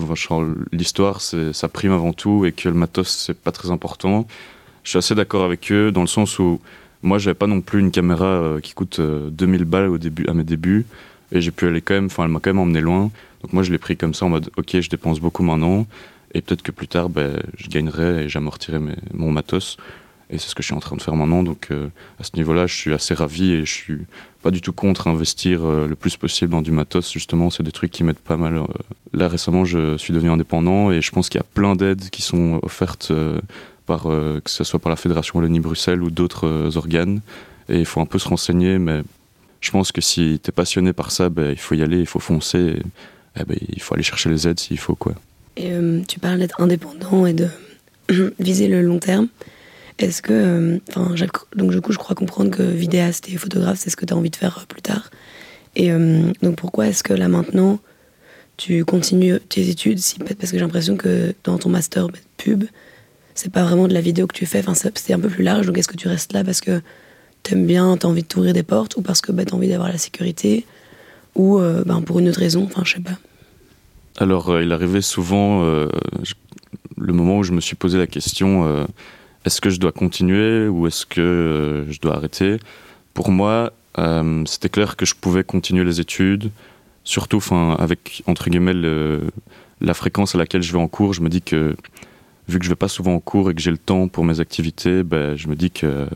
l'histoire 0.72 1.20
ça 1.20 1.68
prime 1.68 1.92
avant 1.92 2.12
tout 2.12 2.44
et 2.44 2.52
que 2.52 2.68
le 2.68 2.74
matos 2.74 3.08
c'est 3.08 3.38
pas 3.38 3.52
très 3.52 3.70
important. 3.70 4.26
Je 4.82 4.90
suis 4.90 4.98
assez 4.98 5.14
d'accord 5.14 5.44
avec 5.44 5.70
eux 5.72 5.90
dans 5.92 6.00
le 6.02 6.06
sens 6.06 6.38
où 6.38 6.60
moi 7.02 7.18
j'avais 7.18 7.34
pas 7.34 7.46
non 7.46 7.60
plus 7.60 7.80
une 7.80 7.90
caméra 7.90 8.26
euh, 8.26 8.60
qui 8.60 8.74
coûte 8.74 9.00
2000 9.00 9.62
euh, 9.62 9.64
balles 9.64 9.88
au 9.88 9.98
début, 9.98 10.26
à 10.26 10.34
mes 10.34 10.44
débuts 10.44 10.86
et 11.32 11.40
j'ai 11.40 11.50
pu 11.50 11.66
aller 11.66 11.80
quand 11.80 11.94
même, 11.94 12.06
enfin 12.06 12.24
elle 12.24 12.30
m'a 12.30 12.40
quand 12.40 12.50
même 12.50 12.58
emmené 12.58 12.80
loin. 12.80 13.10
Donc 13.42 13.52
moi 13.52 13.62
je 13.62 13.72
l'ai 13.72 13.78
pris 13.78 13.96
comme 13.96 14.14
ça 14.14 14.26
en 14.26 14.28
mode 14.28 14.50
ok 14.56 14.80
je 14.80 14.90
dépense 14.90 15.20
beaucoup 15.20 15.42
maintenant 15.42 15.86
et 16.34 16.42
peut-être 16.42 16.62
que 16.62 16.72
plus 16.72 16.88
tard 16.88 17.08
ben, 17.08 17.40
je 17.56 17.68
gagnerai 17.68 18.24
et 18.24 18.28
j'amortirai 18.28 18.78
mon 19.12 19.30
matos. 19.30 19.76
Et 20.32 20.38
c'est 20.38 20.48
ce 20.48 20.54
que 20.54 20.62
je 20.62 20.66
suis 20.66 20.74
en 20.74 20.80
train 20.80 20.96
de 20.96 21.02
faire 21.02 21.16
maintenant. 21.16 21.42
Donc 21.42 21.68
euh, 21.70 21.88
à 22.20 22.24
ce 22.24 22.30
niveau-là, 22.36 22.66
je 22.66 22.74
suis 22.74 22.94
assez 22.94 23.14
ravi 23.14 23.50
et 23.52 23.64
je 23.64 23.72
suis 23.72 23.98
pas 24.42 24.52
du 24.52 24.60
tout 24.60 24.72
contre 24.72 25.08
investir 25.08 25.64
euh, 25.64 25.88
le 25.88 25.96
plus 25.96 26.16
possible 26.16 26.52
dans 26.52 26.62
du 26.62 26.70
matos. 26.70 27.12
Justement, 27.12 27.50
c'est 27.50 27.64
des 27.64 27.72
trucs 27.72 27.90
qui 27.90 28.04
m'aident 28.04 28.16
pas 28.16 28.36
mal. 28.36 28.56
Euh. 28.56 28.64
Là 29.12 29.26
récemment, 29.26 29.64
je 29.64 29.96
suis 29.96 30.14
devenu 30.14 30.30
indépendant 30.30 30.92
et 30.92 31.02
je 31.02 31.10
pense 31.10 31.28
qu'il 31.28 31.40
y 31.40 31.42
a 31.42 31.46
plein 31.54 31.74
d'aides 31.74 32.10
qui 32.10 32.22
sont 32.22 32.60
offertes 32.62 33.12
par 33.86 34.04
que 34.04 34.50
ce 34.50 34.62
soit 34.62 34.78
par 34.78 34.90
la 34.90 34.96
Fédération 34.96 35.40
Wallonie-Bruxelles 35.40 36.00
ou 36.00 36.10
d'autres 36.10 36.76
organes. 36.76 37.20
Et 37.68 37.80
il 37.80 37.84
faut 37.84 38.00
un 38.00 38.06
peu 38.06 38.20
se 38.20 38.28
renseigner, 38.28 38.78
mais 38.78 39.02
je 39.60 39.70
pense 39.72 39.90
que 39.90 40.00
si 40.00 40.40
tu 40.42 40.50
es 40.50 40.52
passionné 40.52 40.92
par 40.92 41.10
ça, 41.10 41.28
ben, 41.28 41.50
il 41.50 41.58
faut 41.58 41.74
y 41.74 41.82
aller, 41.82 41.98
il 41.98 42.06
faut 42.06 42.20
foncer. 42.20 42.80
Eh 43.38 43.44
ben, 43.44 43.58
il 43.68 43.82
faut 43.82 43.94
aller 43.94 44.04
chercher 44.04 44.28
les 44.28 44.46
aides 44.46 44.60
s'il 44.60 44.78
faut. 44.78 44.94
Quoi. 44.94 45.14
Et 45.62 45.72
tu 46.08 46.18
parles 46.18 46.38
d'être 46.38 46.60
indépendant 46.60 47.26
et 47.26 47.34
de 47.34 47.48
viser 48.38 48.66
le 48.66 48.82
long 48.82 48.98
terme. 48.98 49.28
Est-ce 50.00 50.22
que, 50.22 50.32
euh, 50.32 50.78
donc 51.54 51.72
du 51.72 51.80
coup, 51.82 51.92
je 51.92 51.98
crois 51.98 52.16
comprendre 52.16 52.50
que 52.50 52.62
vidéaste 52.62 53.28
et 53.28 53.36
photographe, 53.36 53.78
c'est 53.78 53.90
ce 53.90 53.96
que 53.96 54.06
tu 54.06 54.14
as 54.14 54.16
envie 54.16 54.30
de 54.30 54.36
faire 54.36 54.58
euh, 54.58 54.66
plus 54.66 54.80
tard. 54.80 55.10
Et 55.76 55.92
euh, 55.92 56.22
donc 56.42 56.56
pourquoi 56.56 56.88
est-ce 56.88 57.02
que 57.02 57.12
là 57.12 57.28
maintenant, 57.28 57.80
tu 58.56 58.82
continues 58.86 59.38
tes 59.50 59.68
études 59.68 59.98
si 59.98 60.18
Parce 60.18 60.50
que 60.50 60.56
j'ai 60.56 60.64
l'impression 60.64 60.96
que 60.96 61.34
dans 61.44 61.58
ton 61.58 61.68
master 61.68 62.06
pub, 62.38 62.64
c'est 63.34 63.52
pas 63.52 63.62
vraiment 63.62 63.88
de 63.88 63.94
la 63.94 64.00
vidéo 64.00 64.26
que 64.26 64.34
tu 64.34 64.46
fais, 64.46 64.60
enfin, 64.60 64.72
c'est 64.74 65.12
un 65.12 65.20
peu 65.20 65.28
plus 65.28 65.44
large. 65.44 65.66
Donc 65.66 65.76
est-ce 65.76 65.88
que 65.88 65.96
tu 65.96 66.08
restes 66.08 66.32
là 66.32 66.44
parce 66.44 66.62
que 66.62 66.80
t'aimes 67.42 67.66
bien, 67.66 67.98
t'as 67.98 68.08
envie 68.08 68.22
de 68.22 68.26
t'ouvrir 68.26 68.54
des 68.54 68.62
portes 68.62 68.96
ou 68.96 69.02
parce 69.02 69.20
que 69.20 69.32
bah, 69.32 69.44
t'as 69.44 69.54
envie 69.54 69.68
d'avoir 69.68 69.88
la 69.88 69.98
sécurité 69.98 70.64
ou 71.34 71.60
ben, 71.86 72.02
pour 72.02 72.18
une 72.18 72.28
autre 72.28 72.40
raison, 72.40 72.64
enfin, 72.64 72.82
je 72.84 72.94
sais 72.94 73.00
pas. 73.00 73.18
Alors, 74.20 74.60
il 74.60 74.70
arrivait 74.72 75.00
souvent 75.02 75.64
le 75.64 77.12
moment 77.12 77.38
où 77.38 77.42
je 77.42 77.52
me 77.52 77.60
suis 77.60 77.74
posé 77.74 77.98
la 77.98 78.06
question 78.06 78.86
est-ce 79.44 79.60
que 79.60 79.70
je 79.70 79.80
dois 79.80 79.92
continuer 79.92 80.68
ou 80.68 80.86
est-ce 80.86 81.06
que 81.06 81.20
euh, 81.20 81.90
je 81.90 81.98
dois 82.00 82.16
arrêter? 82.16 82.58
Pour 83.14 83.30
moi, 83.30 83.72
euh, 83.98 84.44
c'était 84.46 84.68
clair 84.68 84.96
que 84.96 85.06
je 85.06 85.14
pouvais 85.14 85.44
continuer 85.44 85.84
les 85.84 86.00
études, 86.00 86.50
surtout 87.04 87.42
avec, 87.78 88.22
entre 88.26 88.50
guillemets, 88.50 88.74
la 89.80 89.94
fréquence 89.94 90.34
à 90.34 90.38
laquelle 90.38 90.62
je 90.62 90.72
vais 90.72 90.78
en 90.78 90.88
cours. 90.88 91.14
Je 91.14 91.22
me 91.22 91.28
dis 91.28 91.40
que, 91.40 91.74
vu 92.48 92.58
que 92.58 92.64
je 92.64 92.70
vais 92.70 92.76
pas 92.76 92.88
souvent 92.88 93.14
en 93.14 93.20
cours 93.20 93.50
et 93.50 93.54
que 93.54 93.62
j'ai 93.62 93.70
le 93.70 93.78
temps 93.78 94.08
pour 94.08 94.24
mes 94.24 94.40
activités, 94.40 95.02
ben, 95.02 95.36
je 95.36 95.48
me 95.48 95.56
dis 95.56 95.70
que 95.70 96.06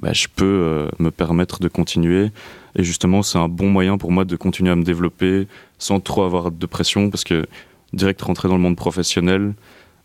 ben, 0.00 0.14
je 0.14 0.28
peux 0.34 0.44
euh, 0.44 0.88
me 0.98 1.10
permettre 1.10 1.60
de 1.60 1.68
continuer. 1.68 2.30
Et 2.76 2.84
justement, 2.84 3.22
c'est 3.22 3.38
un 3.38 3.48
bon 3.48 3.68
moyen 3.68 3.98
pour 3.98 4.12
moi 4.12 4.24
de 4.24 4.36
continuer 4.36 4.70
à 4.70 4.76
me 4.76 4.84
développer 4.84 5.48
sans 5.78 6.00
trop 6.00 6.22
avoir 6.22 6.50
de 6.50 6.66
pression, 6.66 7.10
parce 7.10 7.24
que 7.24 7.46
direct 7.92 8.20
rentrer 8.22 8.48
dans 8.48 8.56
le 8.56 8.62
monde 8.62 8.76
professionnel, 8.76 9.54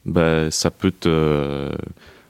ben, 0.06 0.52
ça 0.52 0.72
peut 0.72 0.92
te 0.92 1.70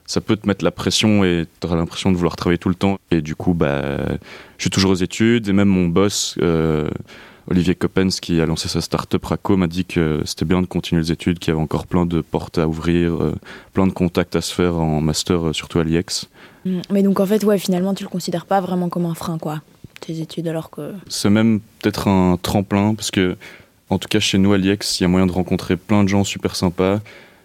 ça 0.06 0.20
peut 0.20 0.36
te 0.36 0.46
mettre 0.46 0.64
la 0.64 0.70
pression 0.70 1.24
et 1.24 1.46
tu 1.60 1.66
auras 1.66 1.76
l'impression 1.76 2.10
de 2.10 2.16
vouloir 2.16 2.36
travailler 2.36 2.58
tout 2.58 2.68
le 2.68 2.74
temps. 2.74 2.98
Et 3.10 3.22
du 3.22 3.34
coup, 3.34 3.54
bah, 3.54 3.96
je 4.58 4.62
suis 4.62 4.70
toujours 4.70 4.90
aux 4.90 4.96
études. 4.96 5.48
Et 5.48 5.52
même 5.52 5.68
mon 5.68 5.86
boss, 5.86 6.36
euh, 6.42 6.88
Olivier 7.50 7.74
Coppens, 7.74 8.20
qui 8.20 8.40
a 8.40 8.46
lancé 8.46 8.68
sa 8.68 8.80
start-up 8.80 9.24
Raco, 9.24 9.56
m'a 9.56 9.66
dit 9.66 9.84
que 9.84 10.22
c'était 10.24 10.44
bien 10.44 10.62
de 10.62 10.66
continuer 10.66 11.02
les 11.02 11.12
études, 11.12 11.38
qu'il 11.38 11.52
y 11.52 11.54
avait 11.54 11.62
encore 11.62 11.86
plein 11.86 12.06
de 12.06 12.20
portes 12.20 12.58
à 12.58 12.66
ouvrir, 12.66 13.22
euh, 13.22 13.34
plein 13.72 13.86
de 13.86 13.92
contacts 13.92 14.34
à 14.36 14.40
se 14.40 14.54
faire 14.54 14.76
en 14.76 15.00
master, 15.00 15.48
euh, 15.48 15.52
surtout 15.52 15.78
à 15.78 15.84
l'IEX. 15.84 16.28
Mm. 16.64 16.80
Mais 16.90 17.02
donc 17.02 17.20
en 17.20 17.26
fait, 17.26 17.44
ouais, 17.44 17.58
finalement, 17.58 17.94
tu 17.94 18.02
le 18.02 18.08
considères 18.08 18.46
pas 18.46 18.60
vraiment 18.60 18.88
comme 18.88 19.04
un 19.06 19.14
frein, 19.14 19.38
quoi, 19.38 19.60
tes 20.00 20.20
études, 20.20 20.48
alors 20.48 20.70
que. 20.70 20.92
C'est 21.08 21.30
même 21.30 21.60
peut-être 21.80 22.08
un 22.08 22.38
tremplin, 22.40 22.94
parce 22.94 23.10
que, 23.10 23.36
en 23.90 23.98
tout 23.98 24.08
cas, 24.08 24.20
chez 24.20 24.38
nous 24.38 24.52
à 24.52 24.58
l'IEX, 24.58 25.00
il 25.00 25.02
y 25.02 25.06
a 25.06 25.08
moyen 25.08 25.26
de 25.26 25.32
rencontrer 25.32 25.76
plein 25.76 26.02
de 26.02 26.08
gens 26.08 26.24
super 26.24 26.56
sympas. 26.56 27.00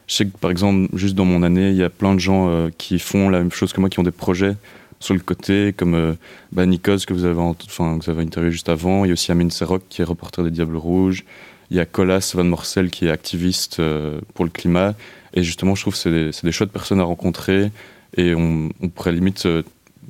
Je 0.08 0.16
sais 0.16 0.26
que 0.26 0.38
par 0.38 0.50
exemple, 0.50 0.90
juste 0.98 1.14
dans 1.14 1.26
mon 1.26 1.44
année, 1.44 1.70
il 1.70 1.76
y 1.76 1.84
a 1.84 1.90
plein 1.90 2.16
de 2.16 2.20
gens 2.20 2.50
euh, 2.50 2.70
qui 2.78 2.98
font 2.98 3.30
la 3.30 3.40
même 3.40 3.52
chose 3.52 3.74
que 3.74 3.80
moi, 3.80 3.90
qui 3.90 4.00
ont 4.00 4.04
des 4.04 4.12
projets 4.12 4.56
sur 5.00 5.14
le 5.14 5.20
côté, 5.22 5.74
comme 5.76 5.96
euh, 5.96 6.14
bah, 6.52 6.66
Nikos 6.66 7.00
que 7.08 7.14
vous 7.14 7.26
avez, 7.26 7.40
enfin, 7.40 8.00
avez 8.06 8.22
interviewé 8.22 8.52
juste 8.52 8.70
avant. 8.70 9.06
Il 9.06 9.10
y 9.10 9.12
a 9.12 9.14
aussi 9.14 9.32
Amine 9.32 9.52
Serok 9.52 9.84
qui 9.90 10.02
est 10.02 10.06
reporter 10.06 10.44
des 10.44 10.52
Diables 10.52 10.76
Rouges. 10.76 11.24
Il 11.72 11.78
y 11.78 11.80
a 11.80 11.86
Colas 11.86 12.32
Van 12.36 12.44
Morcel 12.44 12.90
qui 12.90 13.08
est 13.08 13.12
activiste 13.12 13.80
euh, 13.80 14.20
pour 14.34 14.44
le 14.44 14.52
climat. 14.52 14.96
Et 15.34 15.44
justement, 15.44 15.76
je 15.76 15.82
trouve 15.82 15.94
que 15.94 16.00
c'est 16.00 16.12
des, 16.12 16.32
des, 16.44 16.52
chouettes 16.52 16.72
personnes 16.72 17.00
à 17.00 17.04
rencontrer. 17.04 17.72
Et 18.18 18.34
on, 18.36 18.70
pourrait 18.94 19.12
limite 19.12 19.46
euh, 19.46 19.64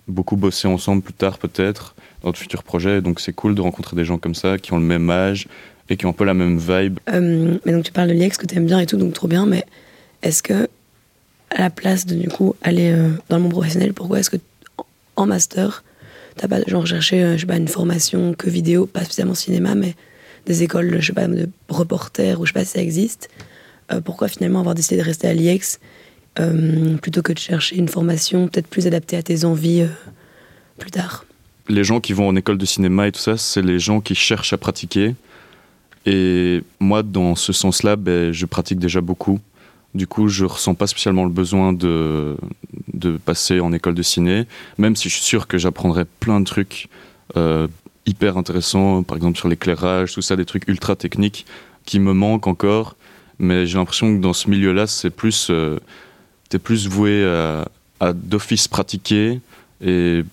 beaucoup 0.08 0.38
bosser 0.38 0.68
ensemble 0.68 1.02
plus 1.02 1.14
tard, 1.14 1.38
peut-être, 1.38 1.96
dans 2.24 2.32
de 2.32 2.38
futurs 2.38 2.64
projets. 2.64 3.02
Donc 3.02 3.20
c'est 3.20 3.34
cool 3.34 3.56
de 3.56 3.62
rencontrer 3.62 3.96
des 3.96 4.06
gens 4.06 4.18
comme 4.18 4.36
ça, 4.36 4.58
qui 4.58 4.74
ont 4.74 4.80
le 4.80 4.86
même 4.86 5.10
âge 5.10 5.48
et 5.90 5.98
qui 5.98 6.06
ont 6.06 6.10
un 6.10 6.14
peu 6.14 6.24
la 6.24 6.34
même 6.34 6.58
vibe. 6.58 7.00
Mais 7.12 7.72
donc 7.74 7.84
tu 7.84 7.92
parles 7.92 8.08
de 8.08 8.14
l'IEX 8.14 8.38
que 8.38 8.46
tu 8.46 8.56
aimes 8.56 8.68
bien 8.68 8.80
et 8.80 8.86
tout, 8.86 8.98
donc 8.98 9.14
trop 9.14 9.28
bien. 9.28 9.46
Mais 9.46 9.66
est-ce 10.22 10.42
que, 10.42 10.68
à 11.50 11.62
la 11.62 11.70
place 11.70 12.06
de 12.06 12.16
du 12.16 12.30
coup 12.30 12.56
aller 12.62 12.96
dans 13.28 13.38
le 13.38 13.44
monde 13.44 13.52
professionnel, 13.52 13.94
pourquoi 13.94 14.20
est-ce 14.20 14.30
que 14.30 14.38
en 15.20 15.26
master, 15.26 15.84
t'as 16.36 16.48
pas 16.48 16.62
genre 16.68 16.86
cherché, 16.86 17.22
euh, 17.24 17.36
je 17.36 17.42
sais 17.42 17.46
pas, 17.46 17.58
une 17.58 17.68
formation 17.68 18.34
que 18.34 18.50
vidéo, 18.50 18.86
pas 18.86 19.04
spécialement 19.04 19.36
cinéma, 19.36 19.76
mais 19.76 19.96
des 20.46 20.64
écoles, 20.64 20.98
je 21.00 21.08
sais 21.08 21.14
pas, 21.14 21.28
de 21.28 21.50
reporters 21.70 22.40
ou 22.40 22.46
je 22.46 22.52
sais 22.52 22.60
pas 22.60 22.66
si 22.66 22.72
ça 22.72 22.82
existe. 22.82 23.30
Euh, 23.92 24.02
pourquoi 24.02 24.28
finalement 24.28 24.60
avoir 24.60 24.76
décidé 24.76 24.98
de 24.98 25.06
rester 25.06 25.28
à 25.28 25.34
l'IEX 25.34 25.80
euh, 26.40 26.96
plutôt 26.98 27.22
que 27.22 27.34
de 27.34 27.40
chercher 27.40 27.76
une 27.76 27.90
formation 27.90 28.48
peut-être 28.48 28.68
plus 28.68 28.88
adaptée 28.88 29.18
à 29.18 29.24
tes 29.24 29.46
envies 29.46 29.86
plus 30.78 30.92
tard? 30.92 31.26
Les 31.68 31.84
gens 31.84 32.00
qui 32.00 32.14
vont 32.14 32.28
en 32.28 32.36
école 32.36 32.58
de 32.58 32.66
cinéma 32.66 33.08
et 33.08 33.12
tout 33.12 33.20
ça, 33.20 33.38
c'est 33.38 33.62
les 33.62 33.80
gens 33.80 34.00
qui 34.00 34.16
cherchent 34.16 34.54
à 34.54 34.58
pratiquer. 34.58 35.16
Et 36.06 36.64
moi, 36.80 37.04
dans 37.04 37.36
ce 37.36 37.54
sens-là, 37.54 37.96
ben, 37.96 38.32
je 38.32 38.46
pratique 38.46 38.80
déjà 38.80 39.02
beaucoup. 39.02 39.40
Du 39.96 40.06
coup, 40.06 40.28
je 40.28 40.46
ressens 40.46 40.76
pas 40.76 40.88
spécialement 40.88 41.24
le 41.24 41.32
besoin 41.32 41.74
de, 41.74 42.38
de 42.94 43.18
passer 43.18 43.60
en 43.60 43.74
école 43.74 43.96
de 43.96 44.04
ciné, 44.04 44.46
même 44.78 44.96
si 44.96 45.10
je 45.10 45.16
suis 45.16 45.24
sûr 45.24 45.48
que 45.48 45.58
j'apprendrai 45.58 46.06
plein 46.06 46.40
de 46.40 46.46
trucs 46.46 46.90
euh, 47.38 47.68
hyper 48.06 48.38
intéressants, 48.38 49.04
par 49.04 49.18
exemple 49.18 49.38
sur 49.38 49.48
l'éclairage, 49.48 50.14
tout 50.14 50.22
ça, 50.22 50.36
des 50.36 50.46
trucs 50.46 50.68
ultra 50.68 50.96
techniques 50.96 51.46
qui 51.86 52.00
me 52.00 52.14
manquent 52.14 52.48
encore. 52.48 52.96
Mais 53.40 53.66
j'ai 53.66 53.78
l'impression 53.78 54.16
que 54.16 54.22
dans 54.22 54.34
ce 54.34 54.50
milieu-là, 54.50 54.86
c'est 54.86 55.10
plus, 55.10 55.48
euh, 55.50 55.80
plus 56.62 56.88
voué 56.88 57.26
à, 57.26 57.68
à 58.00 58.14
d'office 58.14 58.68
pratiquer 58.68 59.40
et 59.82 60.24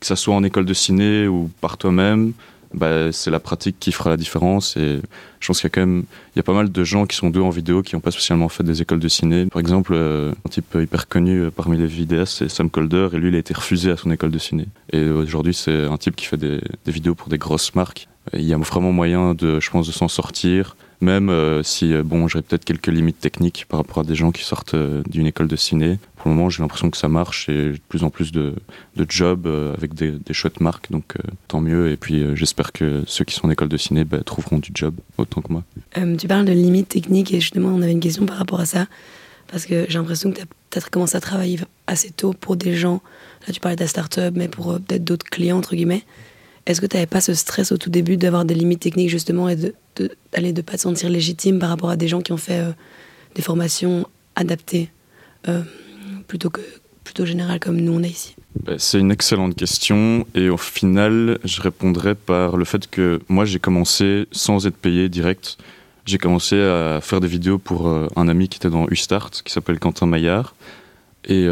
que 0.00 0.06
ça 0.06 0.16
soit 0.16 0.34
en 0.34 0.44
école 0.44 0.64
de 0.64 0.74
ciné 0.74 1.26
ou 1.26 1.50
par 1.60 1.76
toi-même, 1.76 2.32
bah, 2.74 3.12
c'est 3.12 3.30
la 3.30 3.40
pratique 3.40 3.76
qui 3.78 3.92
fera 3.92 4.10
la 4.10 4.16
différence. 4.16 4.76
Et 4.76 5.00
je 5.40 5.46
pense 5.46 5.60
qu'il 5.60 5.68
y 5.68 5.72
a 5.72 5.74
quand 5.74 5.80
même 5.80 6.04
il 6.34 6.38
y 6.38 6.40
a 6.40 6.42
pas 6.42 6.52
mal 6.52 6.70
de 6.70 6.84
gens 6.84 7.06
qui 7.06 7.16
sont 7.16 7.30
doués 7.30 7.44
en 7.44 7.50
vidéo 7.50 7.82
qui 7.82 7.94
n'ont 7.94 8.00
pas 8.00 8.10
spécialement 8.10 8.48
fait 8.48 8.62
des 8.62 8.82
écoles 8.82 9.00
de 9.00 9.08
ciné. 9.08 9.46
Par 9.46 9.60
exemple, 9.60 9.92
euh, 9.94 10.32
un 10.44 10.48
type 10.48 10.76
hyper 10.80 11.08
connu 11.08 11.42
euh, 11.42 11.50
parmi 11.50 11.76
les 11.76 11.86
vidéastes, 11.86 12.38
c'est 12.38 12.48
Sam 12.48 12.70
Colder, 12.70 13.08
et 13.12 13.16
lui, 13.16 13.28
il 13.28 13.34
a 13.34 13.38
été 13.38 13.54
refusé 13.54 13.90
à 13.90 13.96
son 13.96 14.10
école 14.10 14.30
de 14.30 14.38
ciné. 14.38 14.66
Et 14.92 15.08
aujourd'hui, 15.08 15.54
c'est 15.54 15.84
un 15.84 15.96
type 15.96 16.16
qui 16.16 16.26
fait 16.26 16.36
des, 16.36 16.60
des 16.84 16.92
vidéos 16.92 17.14
pour 17.14 17.28
des 17.28 17.38
grosses 17.38 17.74
marques. 17.74 18.08
Il 18.32 18.42
y 18.42 18.52
a 18.52 18.58
vraiment 18.58 18.92
moyen, 18.92 19.34
de, 19.34 19.60
je 19.60 19.70
pense, 19.70 19.86
de 19.86 19.92
s'en 19.92 20.08
sortir 20.08 20.76
même 21.00 21.28
euh, 21.28 21.62
si 21.62 21.92
euh, 21.92 22.02
bon 22.02 22.28
j'aurais 22.28 22.42
peut-être 22.42 22.64
quelques 22.64 22.86
limites 22.86 23.20
techniques 23.20 23.66
par 23.68 23.80
rapport 23.80 23.98
à 23.98 24.04
des 24.04 24.14
gens 24.14 24.32
qui 24.32 24.44
sortent 24.44 24.74
euh, 24.74 25.02
d'une 25.08 25.26
école 25.26 25.48
de 25.48 25.56
ciné. 25.56 25.98
Pour 26.16 26.30
le 26.30 26.36
moment, 26.36 26.50
j'ai 26.50 26.62
l'impression 26.62 26.90
que 26.90 26.96
ça 26.96 27.08
marche 27.08 27.48
et 27.48 27.72
de 27.72 27.80
plus 27.88 28.02
en 28.04 28.10
plus 28.10 28.32
de, 28.32 28.54
de 28.96 29.06
jobs 29.08 29.46
avec 29.76 29.94
des, 29.94 30.18
chouettes 30.32 30.60
marques, 30.60 30.90
donc 30.90 31.14
tant 31.46 31.60
mieux. 31.60 31.90
Et 31.90 31.96
puis 31.96 32.24
j'espère 32.34 32.72
que 32.72 33.04
ceux 33.06 33.24
qui 33.24 33.34
sont 33.34 33.46
en 33.46 33.50
école 33.50 33.68
de 33.68 33.76
ciné 33.76 34.04
bah, 34.04 34.18
trouveront 34.24 34.58
du 34.58 34.70
job 34.74 34.94
autant 35.18 35.40
que 35.40 35.52
moi. 35.52 35.62
tu 36.18 36.26
parles 36.26 36.46
de 36.46 36.52
limites 36.52 36.88
techniques 36.88 37.32
et 37.32 37.40
justement, 37.40 37.68
on 37.68 37.82
avait 37.82 37.92
une 37.92 38.00
question 38.00 38.26
par 38.26 38.38
rapport 38.38 38.58
à 38.58 38.66
ça 38.66 38.86
parce 39.48 39.66
que 39.66 39.86
j'ai 39.88 39.98
l'impression 39.98 40.30
que 40.30 40.36
tu 40.36 40.42
as 40.42 40.46
peut-être 40.46 40.90
commencé 40.90 41.16
à 41.16 41.20
travailler 41.20 41.60
assez 41.86 42.10
tôt 42.10 42.32
pour 42.32 42.56
des 42.56 42.74
gens. 42.74 43.02
Là, 43.46 43.52
tu 43.52 43.60
parlais 43.60 43.76
de 43.76 43.82
la 43.82 43.86
start-up, 43.86 44.34
mais 44.36 44.48
pour 44.48 44.80
peut-être 44.80 45.04
d'autres 45.04 45.26
clients 45.26 45.58
entre 45.58 45.76
guillemets. 45.76 46.02
Est-ce 46.66 46.80
que 46.80 46.86
tu 46.86 46.96
n'avais 46.96 47.06
pas 47.06 47.20
ce 47.20 47.32
stress 47.32 47.70
au 47.70 47.76
tout 47.76 47.90
début 47.90 48.16
d'avoir 48.16 48.44
des 48.44 48.54
limites 48.54 48.80
techniques 48.80 49.10
justement 49.10 49.48
et 49.48 49.56
de 49.56 49.74
d'aller 50.32 50.52
de, 50.52 50.60
pas 50.60 50.74
te 50.74 50.82
sentir 50.82 51.08
légitime 51.08 51.58
par 51.58 51.70
rapport 51.70 51.88
à 51.88 51.96
des 51.96 52.06
gens 52.06 52.20
qui 52.20 52.32
ont 52.32 52.36
fait 52.36 52.58
euh, 52.58 52.72
des 53.34 53.40
formations 53.40 54.06
adaptées 54.34 54.90
euh, 55.48 55.62
plutôt 56.28 56.50
que 56.50 56.60
plutôt 57.02 57.24
générales 57.24 57.60
comme 57.60 57.80
nous 57.80 57.92
on 57.92 58.02
est 58.02 58.10
ici? 58.10 58.36
C'est 58.76 58.98
une 58.98 59.10
excellente 59.10 59.54
question 59.54 60.26
et 60.34 60.50
au 60.50 60.58
final 60.58 61.38
je 61.44 61.62
répondrais 61.62 62.14
par 62.14 62.56
le 62.56 62.64
fait 62.66 62.90
que 62.90 63.20
moi 63.28 63.44
j'ai 63.44 63.58
commencé 63.58 64.26
sans 64.32 64.66
être 64.66 64.76
payé 64.76 65.08
direct. 65.08 65.56
J'ai 66.04 66.18
commencé 66.18 66.60
à 66.60 67.00
faire 67.00 67.20
des 67.20 67.28
vidéos 67.28 67.58
pour 67.58 67.88
euh, 67.88 68.08
un 68.16 68.28
ami 68.28 68.48
qui 68.48 68.58
était 68.58 68.70
dans 68.70 68.86
Ustart 68.90 69.42
qui 69.44 69.52
s'appelle 69.52 69.78
Quentin 69.78 70.06
Maillard. 70.06 70.54
Et 71.28 71.48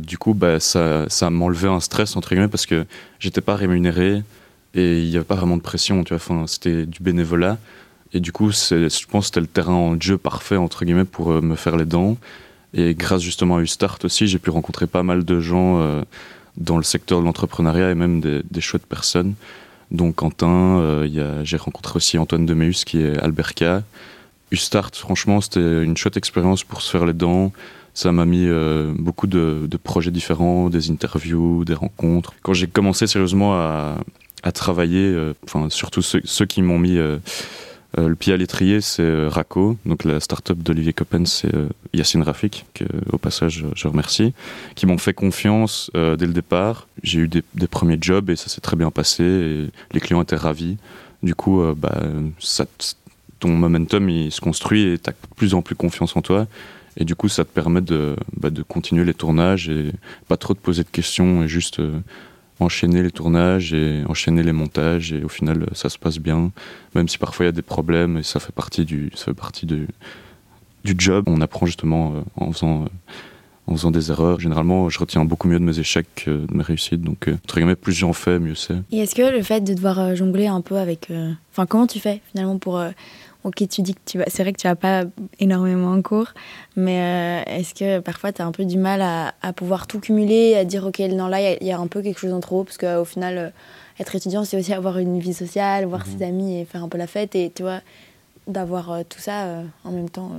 du 0.00 0.16
coup, 0.16 0.32
bah, 0.32 0.60
ça, 0.60 1.06
ça 1.08 1.28
m'enlevait 1.28 1.66
un 1.66 1.80
stress, 1.80 2.14
entre 2.14 2.28
guillemets, 2.28 2.46
parce 2.46 2.66
que 2.66 2.86
j'étais 3.18 3.40
pas 3.40 3.56
rémunéré 3.56 4.22
et 4.74 5.00
il 5.02 5.08
n'y 5.08 5.16
avait 5.16 5.24
pas 5.24 5.34
vraiment 5.34 5.56
de 5.56 5.62
pression, 5.62 6.04
tu 6.04 6.14
vois. 6.14 6.46
C'était 6.46 6.86
du 6.86 7.02
bénévolat. 7.02 7.58
Et 8.12 8.20
du 8.20 8.32
coup, 8.32 8.50
je 8.50 9.06
pense 9.06 9.24
que 9.24 9.26
c'était 9.26 9.40
le 9.40 9.46
terrain 9.46 9.74
en 9.74 10.00
jeu 10.00 10.16
parfait, 10.16 10.56
entre 10.56 10.84
guillemets, 10.84 11.04
pour 11.04 11.32
euh, 11.32 11.40
me 11.40 11.56
faire 11.56 11.76
les 11.76 11.84
dents. 11.84 12.16
Et 12.74 12.94
grâce 12.94 13.22
justement 13.22 13.56
à 13.56 13.60
Ustart 13.60 14.04
aussi, 14.04 14.26
j'ai 14.26 14.38
pu 14.38 14.50
rencontrer 14.50 14.86
pas 14.86 15.02
mal 15.02 15.24
de 15.24 15.40
gens 15.40 15.80
euh, 15.80 16.02
dans 16.56 16.76
le 16.76 16.82
secteur 16.82 17.20
de 17.20 17.24
l'entrepreneuriat 17.24 17.90
et 17.90 17.94
même 17.94 18.20
des, 18.20 18.60
chouettes 18.60 18.86
personnes. 18.86 19.34
Donc 19.90 20.16
Quentin, 20.16 20.78
euh, 20.80 21.40
j'ai 21.44 21.56
rencontré 21.56 21.96
aussi 21.96 22.18
Antoine 22.18 22.44
Demeus 22.44 22.84
qui 22.84 23.00
est 23.00 23.18
Alberca. 23.18 23.82
Ustart, 24.50 24.96
franchement, 24.96 25.40
c'était 25.40 25.82
une 25.82 25.96
chouette 25.96 26.16
expérience 26.16 26.64
pour 26.64 26.82
se 26.82 26.90
faire 26.90 27.06
les 27.06 27.14
dents. 27.14 27.52
Ça 27.94 28.12
m'a 28.12 28.26
mis 28.26 28.46
beaucoup 28.98 29.26
de, 29.26 29.66
de, 29.68 29.76
projets 29.76 30.10
différents, 30.10 30.70
des 30.70 30.90
interviews, 30.90 31.64
des 31.64 31.74
rencontres. 31.74 32.32
Quand 32.42 32.52
j'ai 32.52 32.66
commencé 32.66 33.06
sérieusement 33.06 33.54
à, 33.54 33.96
à 34.42 34.52
travailler, 34.52 35.04
euh, 35.04 35.34
enfin 35.44 35.68
surtout 35.70 36.02
ceux, 36.02 36.46
qui 36.46 36.62
m'ont 36.62 36.78
mis 36.78 36.96
euh, 36.96 37.18
le 37.96 38.14
pied 38.14 38.32
à 38.32 38.36
l'étrier, 38.36 38.80
c'est 38.80 39.26
Raco, 39.26 39.76
donc 39.86 40.04
la 40.04 40.20
start-up 40.20 40.58
d'Olivier 40.58 40.92
Coppen, 40.92 41.24
c'est 41.26 41.50
Yacine 41.94 42.22
Rafik, 42.22 42.66
que 42.74 42.84
au 43.12 43.18
passage 43.18 43.64
je 43.74 43.88
remercie, 43.88 44.34
qui 44.74 44.86
m'ont 44.86 44.98
fait 44.98 45.14
confiance 45.14 45.90
dès 45.94 46.26
le 46.26 46.32
départ. 46.32 46.86
J'ai 47.02 47.20
eu 47.20 47.28
des, 47.28 47.42
premiers 47.66 47.98
jobs 48.00 48.28
et 48.28 48.36
ça 48.36 48.48
s'est 48.48 48.60
très 48.60 48.76
bien 48.76 48.90
passé 48.90 49.24
et 49.24 49.70
les 49.92 50.00
clients 50.00 50.22
étaient 50.22 50.36
ravis. 50.36 50.76
Du 51.22 51.34
coup, 51.34 51.64
bah, 51.76 52.02
ton 53.40 53.48
momentum 53.48 54.08
il 54.10 54.30
se 54.30 54.40
construit 54.40 54.82
et 54.82 54.98
tu 54.98 55.08
as 55.08 55.12
de 55.12 55.34
plus 55.34 55.54
en 55.54 55.62
plus 55.62 55.74
confiance 55.74 56.14
en 56.14 56.22
toi. 56.22 56.46
Et 56.98 57.04
du 57.04 57.14
coup, 57.14 57.28
ça 57.28 57.44
te 57.44 57.50
permet 57.50 57.80
de, 57.80 58.16
bah, 58.36 58.50
continuer 58.66 59.04
les 59.04 59.14
tournages 59.14 59.68
et 59.68 59.92
pas 60.26 60.36
trop 60.36 60.54
te 60.54 60.60
poser 60.60 60.82
de 60.82 60.88
questions 60.88 61.44
et 61.44 61.48
juste 61.48 61.78
euh, 61.78 62.00
enchaîner 62.60 63.02
les 63.02 63.10
tournages 63.10 63.72
et 63.72 64.02
enchaîner 64.08 64.42
les 64.42 64.52
montages. 64.52 65.12
Et 65.12 65.24
au 65.24 65.28
final, 65.28 65.66
ça 65.72 65.88
se 65.88 65.98
passe 65.98 66.18
bien, 66.18 66.50
même 66.94 67.08
si 67.08 67.18
parfois 67.18 67.44
il 67.44 67.48
y 67.48 67.50
a 67.50 67.52
des 67.52 67.62
problèmes 67.62 68.18
et 68.18 68.22
ça 68.22 68.40
fait 68.40 68.52
partie 68.52 68.84
du, 68.84 69.10
ça 69.14 69.26
fait 69.26 69.34
partie 69.34 69.66
du, 69.66 69.88
du 70.84 70.94
job. 70.96 71.24
On 71.26 71.40
apprend 71.40 71.66
justement 71.66 72.14
euh, 72.14 72.20
en 72.36 72.52
faisant. 72.52 72.82
Euh, 72.82 72.88
en 73.70 73.72
faisant 73.72 73.90
des 73.90 74.10
erreurs. 74.10 74.40
Généralement, 74.40 74.88
je 74.88 74.98
retiens 74.98 75.26
beaucoup 75.26 75.46
mieux 75.46 75.58
de 75.58 75.64
mes 75.64 75.78
échecs 75.78 76.06
que 76.16 76.30
de 76.30 76.54
mes 76.54 76.62
réussites. 76.62 77.02
Donc, 77.02 77.28
entre 77.28 77.56
guillemets, 77.56 77.76
plus 77.76 77.92
j'en 77.92 78.14
fais, 78.14 78.38
mieux 78.38 78.54
c'est. 78.54 78.78
Et 78.90 79.00
est-ce 79.00 79.14
que 79.14 79.30
le 79.30 79.42
fait 79.42 79.60
de 79.60 79.74
devoir 79.74 80.16
jongler 80.16 80.46
un 80.46 80.62
peu 80.62 80.78
avec. 80.78 81.12
Enfin, 81.52 81.66
comment 81.66 81.86
tu 81.86 82.00
fais 82.00 82.22
finalement 82.32 82.56
pour 82.56 82.82
ok, 83.44 83.68
tu 83.68 83.82
dis 83.82 83.94
que 83.94 84.00
tu 84.04 84.18
vas, 84.18 84.24
c'est 84.28 84.42
vrai 84.42 84.52
que 84.52 84.60
tu 84.60 84.66
vas 84.66 84.76
pas 84.76 85.04
énormément 85.38 85.92
en 85.92 86.02
cours, 86.02 86.32
mais 86.76 87.44
euh, 87.46 87.58
est-ce 87.58 87.74
que 87.74 88.00
parfois 88.00 88.32
tu 88.32 88.42
as 88.42 88.46
un 88.46 88.52
peu 88.52 88.64
du 88.64 88.78
mal 88.78 89.00
à, 89.00 89.34
à, 89.42 89.52
pouvoir 89.52 89.86
tout 89.86 90.00
cumuler, 90.00 90.54
à 90.54 90.64
dire 90.64 90.86
ok, 90.86 90.98
non 91.10 91.28
là 91.28 91.52
il 91.52 91.64
y, 91.64 91.68
y, 91.68 91.72
a 91.72 91.78
un 91.78 91.86
peu 91.86 92.02
quelque 92.02 92.18
chose 92.18 92.32
en 92.32 92.40
trop, 92.40 92.64
parce 92.64 92.78
qu'au 92.78 93.04
final, 93.04 93.38
euh, 93.38 93.50
être 94.00 94.14
étudiant 94.14 94.44
c'est 94.44 94.58
aussi 94.58 94.72
avoir 94.72 94.98
une 94.98 95.18
vie 95.18 95.34
sociale, 95.34 95.84
voir 95.86 96.06
mmh. 96.06 96.18
ses 96.18 96.24
amis 96.24 96.60
et 96.60 96.64
faire 96.64 96.82
un 96.82 96.88
peu 96.88 96.98
la 96.98 97.06
fête, 97.06 97.34
et 97.34 97.52
tu 97.54 97.62
vois, 97.62 97.80
d'avoir 98.46 98.90
euh, 98.90 99.02
tout 99.08 99.20
ça 99.20 99.62
en 99.84 99.92
même 99.92 100.10
temps. 100.10 100.32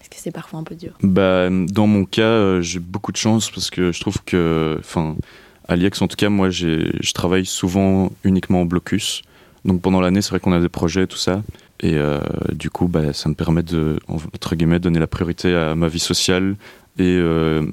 Est-ce 0.00 0.10
que 0.10 0.16
c'est 0.16 0.32
parfois 0.32 0.58
un 0.58 0.64
peu 0.64 0.74
dur? 0.74 0.92
Bah, 1.02 1.48
Dans 1.50 1.86
mon 1.86 2.04
cas, 2.04 2.60
j'ai 2.60 2.80
beaucoup 2.80 3.12
de 3.12 3.16
chance 3.16 3.50
parce 3.50 3.70
que 3.70 3.92
je 3.92 4.00
trouve 4.00 4.20
que, 4.24 4.76
enfin, 4.80 5.14
à 5.68 5.76
l'IEX 5.76 6.02
en 6.02 6.08
tout 6.08 6.16
cas, 6.16 6.28
moi 6.28 6.50
je 6.50 7.12
travaille 7.12 7.46
souvent 7.46 8.10
uniquement 8.24 8.62
en 8.62 8.64
blocus. 8.64 9.22
Donc 9.64 9.80
pendant 9.80 10.00
l'année, 10.00 10.22
c'est 10.22 10.30
vrai 10.30 10.40
qu'on 10.40 10.52
a 10.52 10.60
des 10.60 10.68
projets, 10.68 11.06
tout 11.06 11.16
ça. 11.16 11.42
Et 11.82 11.94
euh, 11.96 12.20
du 12.52 12.70
coup, 12.70 12.86
bah, 12.86 13.12
ça 13.12 13.28
me 13.28 13.34
permet 13.34 13.62
de, 13.62 13.98
entre 14.08 14.54
guillemets, 14.54 14.78
donner 14.78 15.00
la 15.00 15.08
priorité 15.08 15.54
à 15.54 15.74
ma 15.74 15.88
vie 15.88 15.98
sociale 15.98 16.54
et 16.98 17.16
euh, 17.16 17.66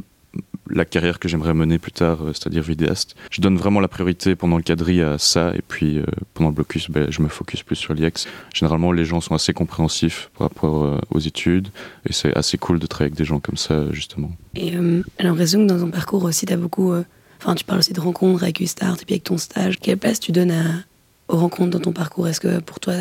la 0.71 0.83
carrière 0.83 1.19
que 1.19 1.27
j'aimerais 1.27 1.53
mener 1.53 1.77
plus 1.77 1.91
tard, 1.91 2.23
euh, 2.23 2.33
c'est-à-dire 2.33 2.63
vidéaste. 2.63 3.15
Je 3.29 3.39
donne 3.39 3.57
vraiment 3.57 3.79
la 3.79 3.87
priorité 3.87 4.35
pendant 4.35 4.57
le 4.57 4.63
quadri 4.63 5.01
à 5.03 5.19
ça, 5.19 5.51
et 5.55 5.61
puis 5.67 6.01
pendant 6.33 6.49
le 6.49 6.55
blocus, 6.55 6.89
bah, 6.89 7.01
je 7.09 7.21
me 7.21 7.27
focus 7.27 7.61
plus 7.61 7.75
sur 7.75 7.93
l'IEX. 7.93 8.27
Généralement, 8.51 8.91
les 8.91 9.05
gens 9.05 9.21
sont 9.21 9.35
assez 9.35 9.53
compréhensifs 9.53 10.31
par 10.35 10.47
rapport 10.47 10.99
aux 11.11 11.19
études, 11.19 11.69
et 12.07 12.13
c'est 12.13 12.35
assez 12.35 12.57
cool 12.57 12.79
de 12.79 12.87
travailler 12.87 13.11
avec 13.11 13.17
des 13.17 13.25
gens 13.25 13.39
comme 13.39 13.57
ça, 13.57 13.91
justement. 13.91 14.31
Et 14.55 14.75
euh, 14.75 15.03
l'impression 15.19 15.59
que 15.59 15.71
dans 15.71 15.79
ton 15.79 15.91
parcours 15.91 16.23
aussi, 16.23 16.47
tu 16.47 16.57
beaucoup. 16.57 16.93
Enfin, 17.41 17.55
tu 17.55 17.63
parles 17.63 17.79
aussi 17.79 17.93
de 17.93 18.01
rencontres 18.01 18.43
avec 18.43 18.59
Ustart 18.59 19.01
et 19.01 19.05
puis 19.05 19.13
avec 19.13 19.23
ton 19.23 19.37
stage. 19.37 19.79
Quelle 19.79 19.97
place 19.97 20.19
tu 20.19 20.31
donnes 20.31 20.83
aux 21.27 21.37
rencontres 21.37 21.69
dans 21.69 21.79
ton 21.79 21.93
parcours? 21.93 22.27
Est-ce 22.27 22.41
que 22.41 22.59
pour 22.59 22.79
toi, 22.81 22.95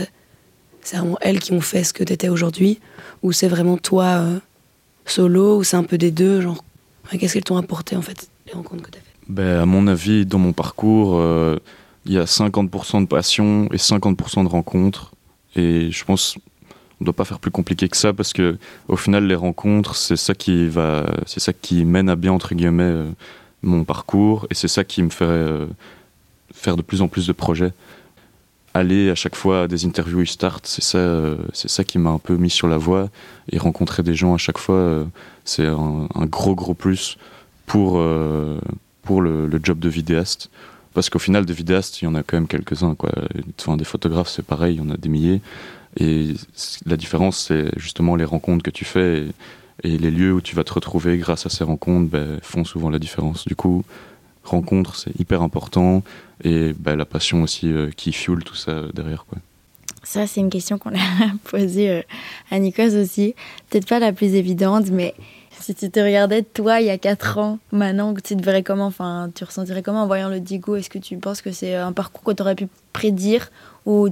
c'est 0.89 0.97
vraiment 0.97 1.19
elles 1.21 1.39
qui 1.39 1.53
ont 1.53 1.61
fait 1.61 1.85
ce 1.85 1.93
que 1.93 2.03
tu 2.03 2.15
étais 2.15 2.31
aujourd'hui 2.31 2.81
Ou 3.23 3.33
c'est 3.33 3.49
vraiment 3.49 3.77
toi 3.77 4.05
euh, 4.05 4.39
solo 5.05 5.59
Ou 5.59 5.65
c'est 5.65 5.77
un 5.77 5.83
peu 5.83 5.99
des 5.99 6.11
deux 6.11 6.41
genre, 6.41 6.65
Qu'est-ce 7.11 7.35
qu'elles 7.35 7.45
t'ont 7.45 7.59
apporté 7.59 7.95
en 7.95 8.01
fait, 8.01 8.29
les 8.47 8.55
rencontres 8.55 8.85
que 8.85 8.91
tu 8.93 8.99
as 8.99 9.03
faites? 9.03 9.15
Ben, 9.29 9.61
À 9.61 9.67
mon 9.67 9.87
avis, 9.87 10.25
dans 10.25 10.39
mon 10.39 10.55
parcours, 10.55 11.17
euh, 11.17 11.59
il 12.07 12.13
y 12.13 12.19
a 12.19 12.25
50% 12.25 13.03
de 13.03 13.07
passion 13.07 13.69
et 13.71 13.77
50% 13.77 14.45
de 14.45 14.49
rencontres. 14.49 15.13
Et 15.57 15.91
je 15.91 16.05
pense 16.05 16.39
on 17.01 17.05
ne 17.05 17.05
doit 17.05 17.15
pas 17.15 17.25
faire 17.25 17.39
plus 17.39 17.51
compliqué 17.51 17.89
que 17.89 17.97
ça 17.97 18.13
parce 18.13 18.33
que 18.33 18.59
au 18.89 18.97
final 18.97 19.25
les 19.25 19.37
rencontres 19.37 19.95
c'est 19.95 20.17
ça 20.17 20.35
qui 20.35 20.67
va 20.67 21.07
c'est 21.27 21.39
ça 21.39 21.53
qui 21.53 21.85
mène 21.85 22.09
à 22.09 22.17
bien 22.17 22.33
entre 22.33 22.57
guillemets 22.57 22.83
euh, 22.83 23.11
mon 23.63 23.85
parcours 23.85 24.49
et 24.51 24.55
c'est 24.55 24.67
ça 24.67 24.83
qui 24.83 25.05
me 25.05 25.11
fait 25.11 25.69
faire 26.53 26.77
de 26.77 26.83
plus 26.83 27.01
en 27.01 27.07
plus 27.07 27.29
de 27.29 27.33
projets 27.33 27.73
aller 28.79 29.11
à 29.11 29.15
chaque 29.15 29.37
fois 29.37 29.63
à 29.63 29.69
des 29.69 29.85
interviews 29.85 30.25
start 30.25 30.67
c'est 30.67 30.83
ça 30.83 30.99
euh, 30.99 31.37
c'est 31.53 31.69
ça 31.69 31.85
qui 31.85 31.99
m'a 31.99 32.11
un 32.11 32.19
peu 32.19 32.37
mis 32.37 32.51
sur 32.51 32.69
la 32.69 32.79
voie. 32.79 33.11
Et 33.51 33.59
rencontrer 33.59 34.03
des 34.03 34.15
gens 34.15 34.35
à 34.35 34.39
chaque 34.39 34.59
fois 34.59 35.07
c'est 35.45 35.67
un, 35.67 36.09
gros 36.27 36.55
gros 36.55 36.75
plus 36.75 37.19
pour 37.67 38.03
pour 39.03 39.23
le, 39.23 39.61
job 39.63 39.79
de 39.79 39.89
vidéaste. 39.89 40.51
Parce 40.95 41.11
qu'au 41.11 41.19
final 41.19 41.47
des 41.47 41.53
vidéastes 41.53 42.03
il 42.03 42.07
y 42.07 42.09
en 42.09 42.15
a 42.15 42.23
quand 42.23 42.37
même 42.37 42.49
quelques-uns 42.49 42.95
quoi. 42.95 43.11
Enfin, 43.61 43.77
des 43.77 43.85
photographes 43.85 44.29
c'est 44.29 44.45
pareil 44.45 44.77
il 44.77 44.79
y 44.79 44.87
en 44.87 44.91
a 44.91 44.97
des 44.97 45.09
milliers. 45.09 45.41
Et 45.97 46.35
la 46.87 46.97
différence, 46.97 47.47
c'est 47.49 47.71
justement 47.77 48.15
les 48.15 48.25
rencontres 48.25 48.63
que 48.63 48.71
tu 48.71 48.85
fais 48.85 49.31
et, 49.83 49.95
et, 49.95 49.99
les 49.99 50.11
lieux 50.11 50.33
où 50.33 50.41
tu 50.41 50.55
vas 50.55 50.65
te 50.65 50.73
retrouver 50.73 51.17
grâce 51.19 51.47
à 51.47 51.49
ces 51.49 51.65
rencontres 51.65 52.11
ben, 52.11 52.39
font 52.43 52.65
souvent 52.65 52.91
la 52.91 52.99
différence. 52.99 53.47
Du 53.47 53.57
coup, 53.57 53.85
rencontre, 54.49 54.97
c'est 54.97 55.19
hyper 55.19 55.43
important 55.43 56.03
et 56.45 56.73
ben, 56.79 56.97
la 56.97 57.05
passion 57.05 57.43
aussi 57.43 57.73
euh, 57.73 57.91
qui 57.97 58.13
fuel 58.13 58.45
tout 58.45 58.55
ça 58.55 58.83
derrière. 58.95 59.25
Quoi. 59.29 59.39
Ça, 60.03 60.27
c'est 60.27 60.41
une 60.41 60.51
question 60.51 60.79
qu'on 60.79 60.91
a 60.95 61.31
posée 61.45 61.91
euh, 61.91 62.03
à 62.51 62.59
Nikos 62.59 62.97
aussi. 62.97 63.35
Peut-être 63.71 63.89
pas 63.89 63.99
la 63.99 64.13
plus 64.13 64.35
évidente, 64.35 64.87
mais 64.91 65.15
si 65.61 65.75
tu 65.75 65.91
te 65.91 66.01
regardais 66.01 66.43
toi 66.43 66.81
il 66.81 66.87
y 66.87 66.91
a 66.91 66.99
4 66.99 67.39
ans, 67.39 67.59
maintenant, 67.73 68.15
tu 68.15 68.37
te 68.37 68.43
verrais 68.43 68.63
comment? 68.63 68.87
Enfin, 68.87 69.31
tu 69.35 69.45
ressentirais 69.45 69.83
comment 69.83 70.03
en 70.03 70.07
voyant 70.07 70.29
le 70.29 70.41
Digo? 70.41 70.77
Est-ce 70.77 70.91
que 70.91 70.99
tu 70.99 71.17
penses 71.17 71.43
que 71.43 71.53
c'est 71.53 71.75
un 71.75 71.93
parcours 71.93 72.23
que 72.23 72.33
tu 72.33 72.43
aurais 72.43 72.55
pu 72.55 72.69
prédire? 72.93 73.51
Ou 73.87 74.09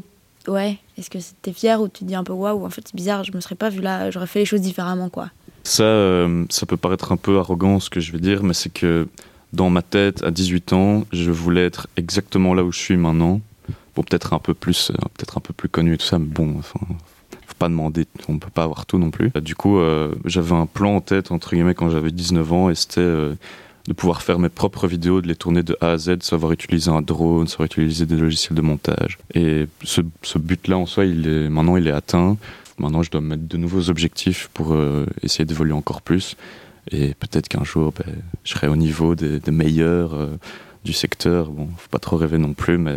ouais, 0.49 0.79
est-ce 0.99 1.11
que 1.11 1.19
t'es 1.43 1.53
fier 1.53 1.81
ou 1.81 1.89
tu 1.89 2.01
te 2.01 2.05
dis 2.05 2.15
un 2.15 2.25
peu 2.25 2.33
waouh, 2.33 2.65
en 2.65 2.71
fait 2.71 2.83
c'est 2.87 2.95
bizarre, 2.95 3.25
je 3.25 3.33
me 3.33 3.41
serais 3.41 3.55
pas 3.55 3.69
vu 3.69 3.81
là, 3.81 4.11
j'aurais 4.11 4.27
fait 4.27 4.41
les 4.41 4.45
choses 4.45 4.61
différemment 4.61 5.09
quoi? 5.09 5.31
Ça, 5.65 5.83
euh, 5.83 6.45
ça 6.49 6.67
peut 6.67 6.77
paraître 6.77 7.11
un 7.13 7.17
peu 7.17 7.39
arrogant 7.39 7.81
ce 7.81 7.91
que 7.91 8.01
je 8.01 8.13
vais 8.13 8.21
dire, 8.21 8.43
mais 8.45 8.55
c'est 8.55 8.73
que 8.73 9.09
dans 9.53 9.71
ma 9.71 9.83
tête, 9.83 10.23
à 10.23 10.31
18 10.31 10.73
ans, 10.73 11.07
je 11.13 11.31
voulais 11.31 11.65
être 11.65 11.89
exactement 11.97 12.55
là 12.55 12.65
où 12.65 12.73
je 12.73 12.79
suis 12.79 12.97
maintenant, 12.97 13.41
pour 13.95 14.05
peut-être 14.05 14.35
un 14.35 14.39
peu 14.39 14.55
plus, 14.55 14.91
euh, 14.91 14.95
peut-être 15.17 15.39
un 15.39 15.41
peu 15.41 15.55
plus 15.55 15.69
connu 15.69 15.95
et 15.95 15.99
tout 15.99 16.05
ça, 16.05 16.19
mais 16.19 16.27
bon, 16.27 16.57
enfin, 16.59 16.81
faut 17.47 17.55
pas 17.59 17.69
demander, 17.69 18.07
on 18.29 18.39
peut 18.39 18.51
pas 18.51 18.65
avoir 18.65 18.87
tout 18.87 18.99
non 18.99 19.11
plus. 19.11 19.31
Du 19.43 19.55
coup, 19.55 19.79
euh, 19.79 20.15
j'avais 20.25 20.55
un 20.55 20.67
plan 20.67 20.97
en 20.97 21.01
tête 21.01 21.33
entre 21.33 21.55
guillemets 21.55 21.75
quand 21.75 21.89
j'avais 21.91 22.11
19 22.11 22.53
ans 22.53 22.71
et 22.71 22.75
c'était 22.75 23.01
euh, 23.01 23.35
de 23.89 23.93
pouvoir 23.95 24.21
faire 24.21 24.39
mes 24.39 24.51
propres 24.51 24.87
vidéos, 24.87 25.23
de 25.23 25.29
les 25.29 25.37
tourner 25.37 25.63
de 25.63 25.77
A 25.81 25.93
à 25.93 25.97
Z, 25.97 26.23
savoir 26.23 26.53
utiliser 26.53 26.91
un 26.91 27.03
drone, 27.03 27.47
savoir 27.47 27.67
utiliser 27.67 28.05
des 28.05 28.17
logiciels 28.17 28.57
de 28.57 28.63
montage. 28.63 29.19
Et 29.35 29.67
ce, 29.83 30.03
but-là 30.39 30.77
en 30.77 30.87
soi, 30.87 31.07
il 31.07 31.27
est, 31.27 31.49
maintenant 31.49 31.77
il 31.77 31.87
est 31.89 31.93
atteint. 31.93 32.37
Maintenant, 32.79 33.03
je 33.03 33.11
dois 33.11 33.23
me 33.23 33.29
mettre 33.29 33.49
de 33.49 33.57
nouveaux 33.57 33.89
objectifs 33.89 34.51
pour 34.53 34.77
essayer 35.23 35.47
d'évoluer 35.47 35.73
encore 35.73 36.03
plus. 36.03 36.37
Et 36.91 37.15
peut-être 37.15 37.49
qu'un 37.49 37.65
jour, 37.65 37.93
ben, 37.93 38.15
je 38.45 38.51
serai 38.51 38.69
au 38.69 38.77
niveau 38.77 39.15
des, 39.15 39.41
meilleurs 39.51 40.15
euh, 40.15 40.39
du 40.85 40.93
secteur. 40.93 41.51
Bon, 41.51 41.69
faut 41.77 41.89
pas 41.91 41.99
trop 41.99 42.17
rêver 42.17 42.39
non 42.39 42.55
plus, 42.55 42.79
mais 42.79 42.97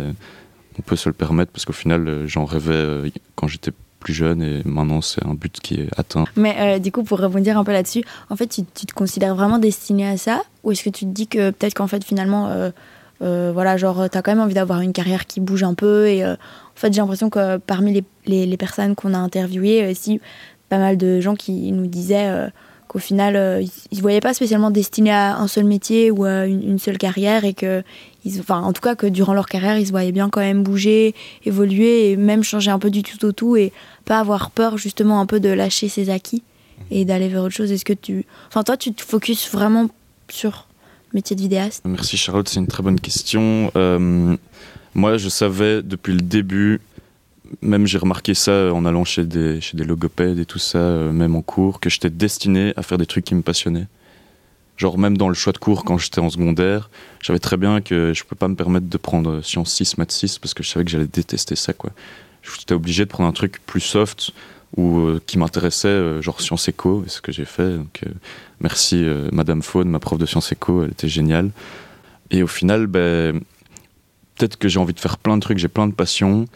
on 0.78 0.82
peut 0.82 0.96
se 0.96 1.08
le 1.08 1.14
permettre 1.14 1.52
parce 1.52 1.64
qu'au 1.64 1.72
final, 1.72 2.26
j'en 2.26 2.44
rêvais 2.44 2.74
euh, 2.74 3.08
quand 3.34 3.48
j'étais 3.48 3.72
plus 4.00 4.14
jeune 4.14 4.42
et 4.42 4.62
maintenant 4.64 5.02
c'est 5.02 5.24
un 5.24 5.34
but 5.34 5.60
qui 5.60 5.74
est 5.74 5.88
atteint. 5.98 6.24
Mais 6.34 6.56
euh, 6.58 6.78
du 6.78 6.90
coup, 6.90 7.04
pour 7.04 7.20
rebondir 7.20 7.58
un 7.58 7.64
peu 7.64 7.72
là-dessus, 7.72 8.02
en 8.30 8.36
fait, 8.36 8.46
tu, 8.46 8.64
te 8.64 8.94
considères 8.94 9.34
vraiment 9.34 9.58
destiné 9.58 10.08
à 10.08 10.16
ça? 10.16 10.42
Ou 10.64 10.72
est-ce 10.72 10.82
que 10.82 10.90
tu 10.90 11.04
te 11.04 11.10
dis 11.10 11.26
que 11.26 11.50
peut-être 11.50 11.74
qu'en 11.74 11.86
fait, 11.86 12.02
finalement, 12.02 12.48
euh, 12.48 12.70
euh, 13.22 13.50
voilà, 13.52 13.76
genre, 13.76 14.08
tu 14.10 14.16
as 14.16 14.22
quand 14.22 14.32
même 14.32 14.40
envie 14.40 14.54
d'avoir 14.54 14.80
une 14.80 14.92
carrière 14.92 15.26
qui 15.26 15.40
bouge 15.40 15.62
un 15.62 15.74
peu 15.74 16.08
et 16.08 16.24
euh, 16.24 16.34
en 16.34 16.80
fait, 16.80 16.92
j'ai 16.92 17.00
l'impression 17.00 17.28
que 17.28 17.58
parmi 17.58 17.92
les, 17.92 18.04
les, 18.26 18.46
les 18.46 18.56
personnes 18.56 18.94
qu'on 18.94 19.12
a 19.12 19.18
interviewées, 19.18 19.90
aussi, 19.90 20.20
pas 20.70 20.78
mal 20.78 20.96
de 20.96 21.20
gens 21.20 21.34
qui 21.34 21.72
nous 21.72 21.86
disaient 21.86 22.28
euh, 22.28 22.48
qu'au 22.90 22.98
final, 22.98 23.36
euh, 23.36 23.62
ils 23.62 23.70
ne 23.92 23.96
se 23.96 24.02
voyaient 24.02 24.20
pas 24.20 24.34
spécialement 24.34 24.72
destinés 24.72 25.12
à 25.12 25.36
un 25.36 25.46
seul 25.46 25.62
métier 25.62 26.10
ou 26.10 26.24
à 26.24 26.46
une, 26.46 26.80
seule 26.80 26.98
carrière 26.98 27.44
et 27.44 27.54
que, 27.54 27.84
ils, 28.24 28.40
enfin, 28.40 28.60
en 28.62 28.72
tout 28.72 28.80
cas, 28.80 28.96
que 28.96 29.06
durant 29.06 29.32
leur 29.32 29.46
carrière, 29.46 29.78
ils 29.78 29.86
se 29.86 29.92
voyaient 29.92 30.10
bien 30.10 30.28
quand 30.28 30.40
même 30.40 30.64
bouger, 30.64 31.14
évoluer 31.44 32.10
et 32.10 32.16
même 32.16 32.42
changer 32.42 32.72
un 32.72 32.80
peu 32.80 32.90
du 32.90 33.04
tout 33.04 33.24
au 33.24 33.30
tout 33.30 33.54
et 33.54 33.72
pas 34.06 34.18
avoir 34.18 34.50
peur 34.50 34.76
justement 34.76 35.20
un 35.20 35.26
peu 35.26 35.38
de 35.38 35.50
lâcher 35.50 35.88
ses 35.88 36.10
acquis 36.10 36.42
et 36.90 37.04
d'aller 37.04 37.28
vers 37.28 37.44
autre 37.44 37.54
chose. 37.54 37.70
Est-ce 37.70 37.84
que 37.84 37.92
tu, 37.92 38.24
enfin, 38.48 38.64
toi, 38.64 38.76
tu 38.76 38.92
te 38.92 39.02
focuses 39.02 39.48
vraiment 39.52 39.88
sur 40.28 40.66
le 41.12 41.18
métier 41.18 41.36
de 41.36 41.42
vidéaste? 41.42 41.84
Merci 41.84 42.16
Charlotte, 42.16 42.48
c'est 42.48 42.58
une 42.58 42.66
très 42.66 42.82
bonne 42.82 42.98
question. 42.98 43.70
Euh, 43.76 44.36
moi, 44.96 45.16
je 45.16 45.28
savais 45.28 45.80
depuis 45.84 46.12
le 46.12 46.22
début 46.22 46.80
même 47.62 47.86
j'ai 47.86 47.98
remarqué 47.98 48.34
ça 48.34 48.72
en 48.72 48.84
allant 48.84 49.04
chez 49.04 49.24
des, 49.24 49.60
chez 49.60 49.76
des 49.76 49.84
logopèdes 49.84 50.38
et 50.38 50.44
tout 50.44 50.58
ça, 50.58 50.78
euh, 50.78 51.12
même 51.12 51.36
en 51.36 51.42
cours, 51.42 51.80
que 51.80 51.90
j'étais 51.90 52.10
destiné 52.10 52.72
à 52.76 52.82
faire 52.82 52.98
des 52.98 53.06
trucs 53.06 53.24
qui 53.24 53.34
me 53.34 53.42
passionnaient. 53.42 53.86
Genre 54.76 54.96
même 54.96 55.18
dans 55.18 55.28
le 55.28 55.34
choix 55.34 55.52
de 55.52 55.58
cours 55.58 55.84
quand 55.84 55.98
j'étais 55.98 56.20
en 56.20 56.30
secondaire, 56.30 56.90
je 57.20 57.26
savais 57.26 57.38
très 57.38 57.56
bien 57.58 57.80
que 57.82 58.12
je 58.14 58.24
peux 58.24 58.36
pas 58.36 58.48
me 58.48 58.54
permettre 58.54 58.88
de 58.88 58.96
prendre 58.96 59.42
sciences 59.42 59.72
6, 59.74 59.98
maths 59.98 60.12
6 60.12 60.38
parce 60.38 60.54
que 60.54 60.62
je 60.62 60.70
savais 60.70 60.84
que 60.84 60.90
j'allais 60.90 61.06
détester 61.06 61.54
ça. 61.54 61.72
quoi. 61.74 61.90
J'étais 62.42 62.72
obligé 62.72 63.04
de 63.04 63.10
prendre 63.10 63.28
un 63.28 63.32
truc 63.32 63.60
plus 63.66 63.80
soft 63.80 64.32
ou 64.76 65.00
euh, 65.00 65.20
qui 65.26 65.38
m'intéressait, 65.38 65.88
euh, 65.88 66.22
genre 66.22 66.40
sciences 66.40 66.68
éco, 66.68 67.02
c'est 67.06 67.14
ce 67.16 67.20
que 67.20 67.32
j'ai 67.32 67.44
fait. 67.44 67.76
Donc, 67.76 68.00
euh, 68.06 68.10
merci 68.60 69.04
euh, 69.04 69.28
Madame 69.32 69.62
Faune, 69.62 69.88
ma 69.88 69.98
prof 69.98 70.18
de 70.18 70.26
sciences 70.26 70.52
éco, 70.52 70.84
elle 70.84 70.90
était 70.90 71.08
géniale. 71.08 71.50
Et 72.30 72.42
au 72.42 72.46
final, 72.46 72.86
ben, 72.86 73.40
peut-être 74.36 74.56
que 74.56 74.68
j'ai 74.68 74.78
envie 74.78 74.94
de 74.94 75.00
faire 75.00 75.18
plein 75.18 75.36
de 75.36 75.42
trucs, 75.42 75.58
j'ai 75.58 75.68
plein 75.68 75.88
de 75.88 75.92
passions, 75.92 76.46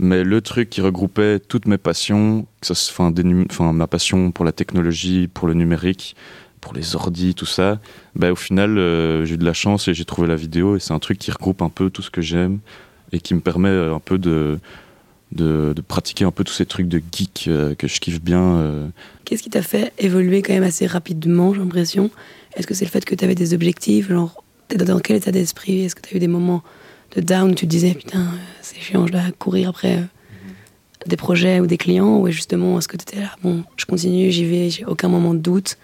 mais 0.00 0.24
le 0.24 0.40
truc 0.40 0.70
qui 0.70 0.80
regroupait 0.80 1.38
toutes 1.38 1.66
mes 1.66 1.76
passions, 1.76 2.46
que 2.62 2.72
ça, 2.72 3.10
des, 3.10 3.22
enfin, 3.50 3.74
ma 3.74 3.86
passion 3.86 4.32
pour 4.32 4.46
la 4.46 4.52
technologie, 4.52 5.28
pour 5.28 5.46
le 5.46 5.52
numérique, 5.52 6.16
pour 6.62 6.72
les 6.72 6.96
ordis, 6.96 7.34
tout 7.34 7.46
ça, 7.46 7.80
bah, 8.16 8.32
au 8.32 8.36
final, 8.36 8.78
euh, 8.78 9.26
j'ai 9.26 9.34
eu 9.34 9.36
de 9.36 9.44
la 9.44 9.52
chance 9.52 9.88
et 9.88 9.94
j'ai 9.94 10.06
trouvé 10.06 10.26
la 10.26 10.36
vidéo 10.36 10.76
et 10.76 10.80
c'est 10.80 10.94
un 10.94 10.98
truc 10.98 11.18
qui 11.18 11.30
regroupe 11.30 11.60
un 11.60 11.68
peu 11.68 11.90
tout 11.90 12.00
ce 12.00 12.10
que 12.10 12.22
j'aime 12.22 12.60
et 13.12 13.20
qui 13.20 13.34
me 13.34 13.40
permet 13.40 13.68
euh, 13.68 13.94
un 13.94 14.00
peu 14.00 14.16
de, 14.16 14.58
de, 15.32 15.74
pratiquer 15.86 16.24
un 16.24 16.30
peu 16.30 16.44
tous 16.44 16.54
ces 16.54 16.64
trucs 16.64 16.88
de 16.88 17.02
geek 17.12 17.44
euh, 17.48 17.74
que 17.74 17.86
je 17.86 18.00
kiffe 18.00 18.22
bien. 18.22 18.90
Qu'est-ce 19.26 19.42
qui 19.42 19.50
t'a 19.50 19.62
fait 19.62 19.92
évoluer 19.98 20.40
quand 20.40 20.54
même 20.54 20.62
assez 20.62 20.86
rapidement, 20.86 21.52
j'ai 21.52 21.60
l'impression? 21.60 22.10
Est-ce 22.56 22.66
que 22.66 22.72
c'est 22.72 22.86
le 22.86 22.90
fait 22.90 23.04
que 23.04 23.14
tu 23.14 23.22
avais 23.22 23.34
des 23.34 23.52
objectifs 23.52 24.08
genre, 24.08 24.42
Dans 24.74 24.98
quel 24.98 25.16
état 25.16 25.30
d'esprit? 25.30 25.84
Est-ce 25.84 25.94
que 25.94 26.00
tu 26.00 26.14
as 26.14 26.16
eu 26.16 26.20
des 26.20 26.28
moments 26.28 26.62
de 27.16 27.20
down 27.20 27.54
tu 27.54 27.66
te 27.66 27.70
disais 27.70 27.94
putain, 27.94 28.26
c'est 28.62 28.78
chiant, 28.78 29.06
je 29.06 29.12
dois 29.12 29.22
courir 29.38 29.70
après 29.70 29.98
euh, 29.98 30.04
des 31.06 31.16
projets 31.16 31.60
ou 31.60 31.66
des 31.66 31.78
clients 31.78 32.18
Ou 32.18 32.30
justement, 32.30 32.78
est-ce 32.78 32.88
que 32.88 32.96
tu 32.96 33.02
étais 33.02 33.20
là, 33.20 33.30
bon, 33.42 33.64
je 33.76 33.86
continue, 33.86 34.30
j'y 34.30 34.44
vais, 34.44 34.70
j'ai 34.70 34.84
aucun 34.84 35.08
moment 35.08 35.34
de 35.34 35.38
doute. 35.38 35.78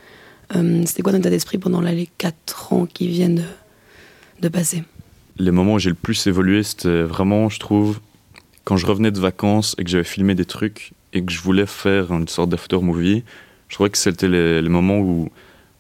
Euh, 0.55 0.83
C'était 0.87 1.03
quoi 1.03 1.13
ton 1.13 1.19
état 1.19 1.31
d'esprit 1.31 1.59
pendant 1.59 1.81
les 1.81 2.09
4 2.19 2.73
ans 2.73 2.87
qui 2.87 3.09
viennent 3.09 3.37
de, 3.37 4.43
de 4.43 4.49
passer? 4.49 4.85
Les 5.39 5.51
moments 5.51 5.75
où 5.75 5.79
j'ai 5.79 5.91
le 5.91 5.97
plus 5.97 6.27
évolué, 6.27 6.63
c'était 6.63 7.03
vraiment, 7.03 7.49
je 7.49 7.59
trouve, 7.59 8.01
quand 8.65 8.77
je 8.77 8.87
revenais 8.87 9.11
de 9.11 9.21
vacances 9.21 9.75
et 9.79 9.85
que 9.85 9.91
j'avais 9.91 10.05
filmé 10.05 10.35
des 10.35 10.45
trucs 10.45 10.93
et 11.13 11.25
que 11.25 11.33
je 11.33 11.41
voulais 11.41 11.67
faire 11.67 12.13
une 12.13 12.29
sorte 12.29 12.51
d'after 12.51 12.79
movie, 12.81 13.25
je 13.69 13.75
trouvais 13.75 13.91
que 13.91 13.99
c'était 13.99 14.29
les, 14.29 14.69
moments 14.69 14.99
où, 14.99 15.31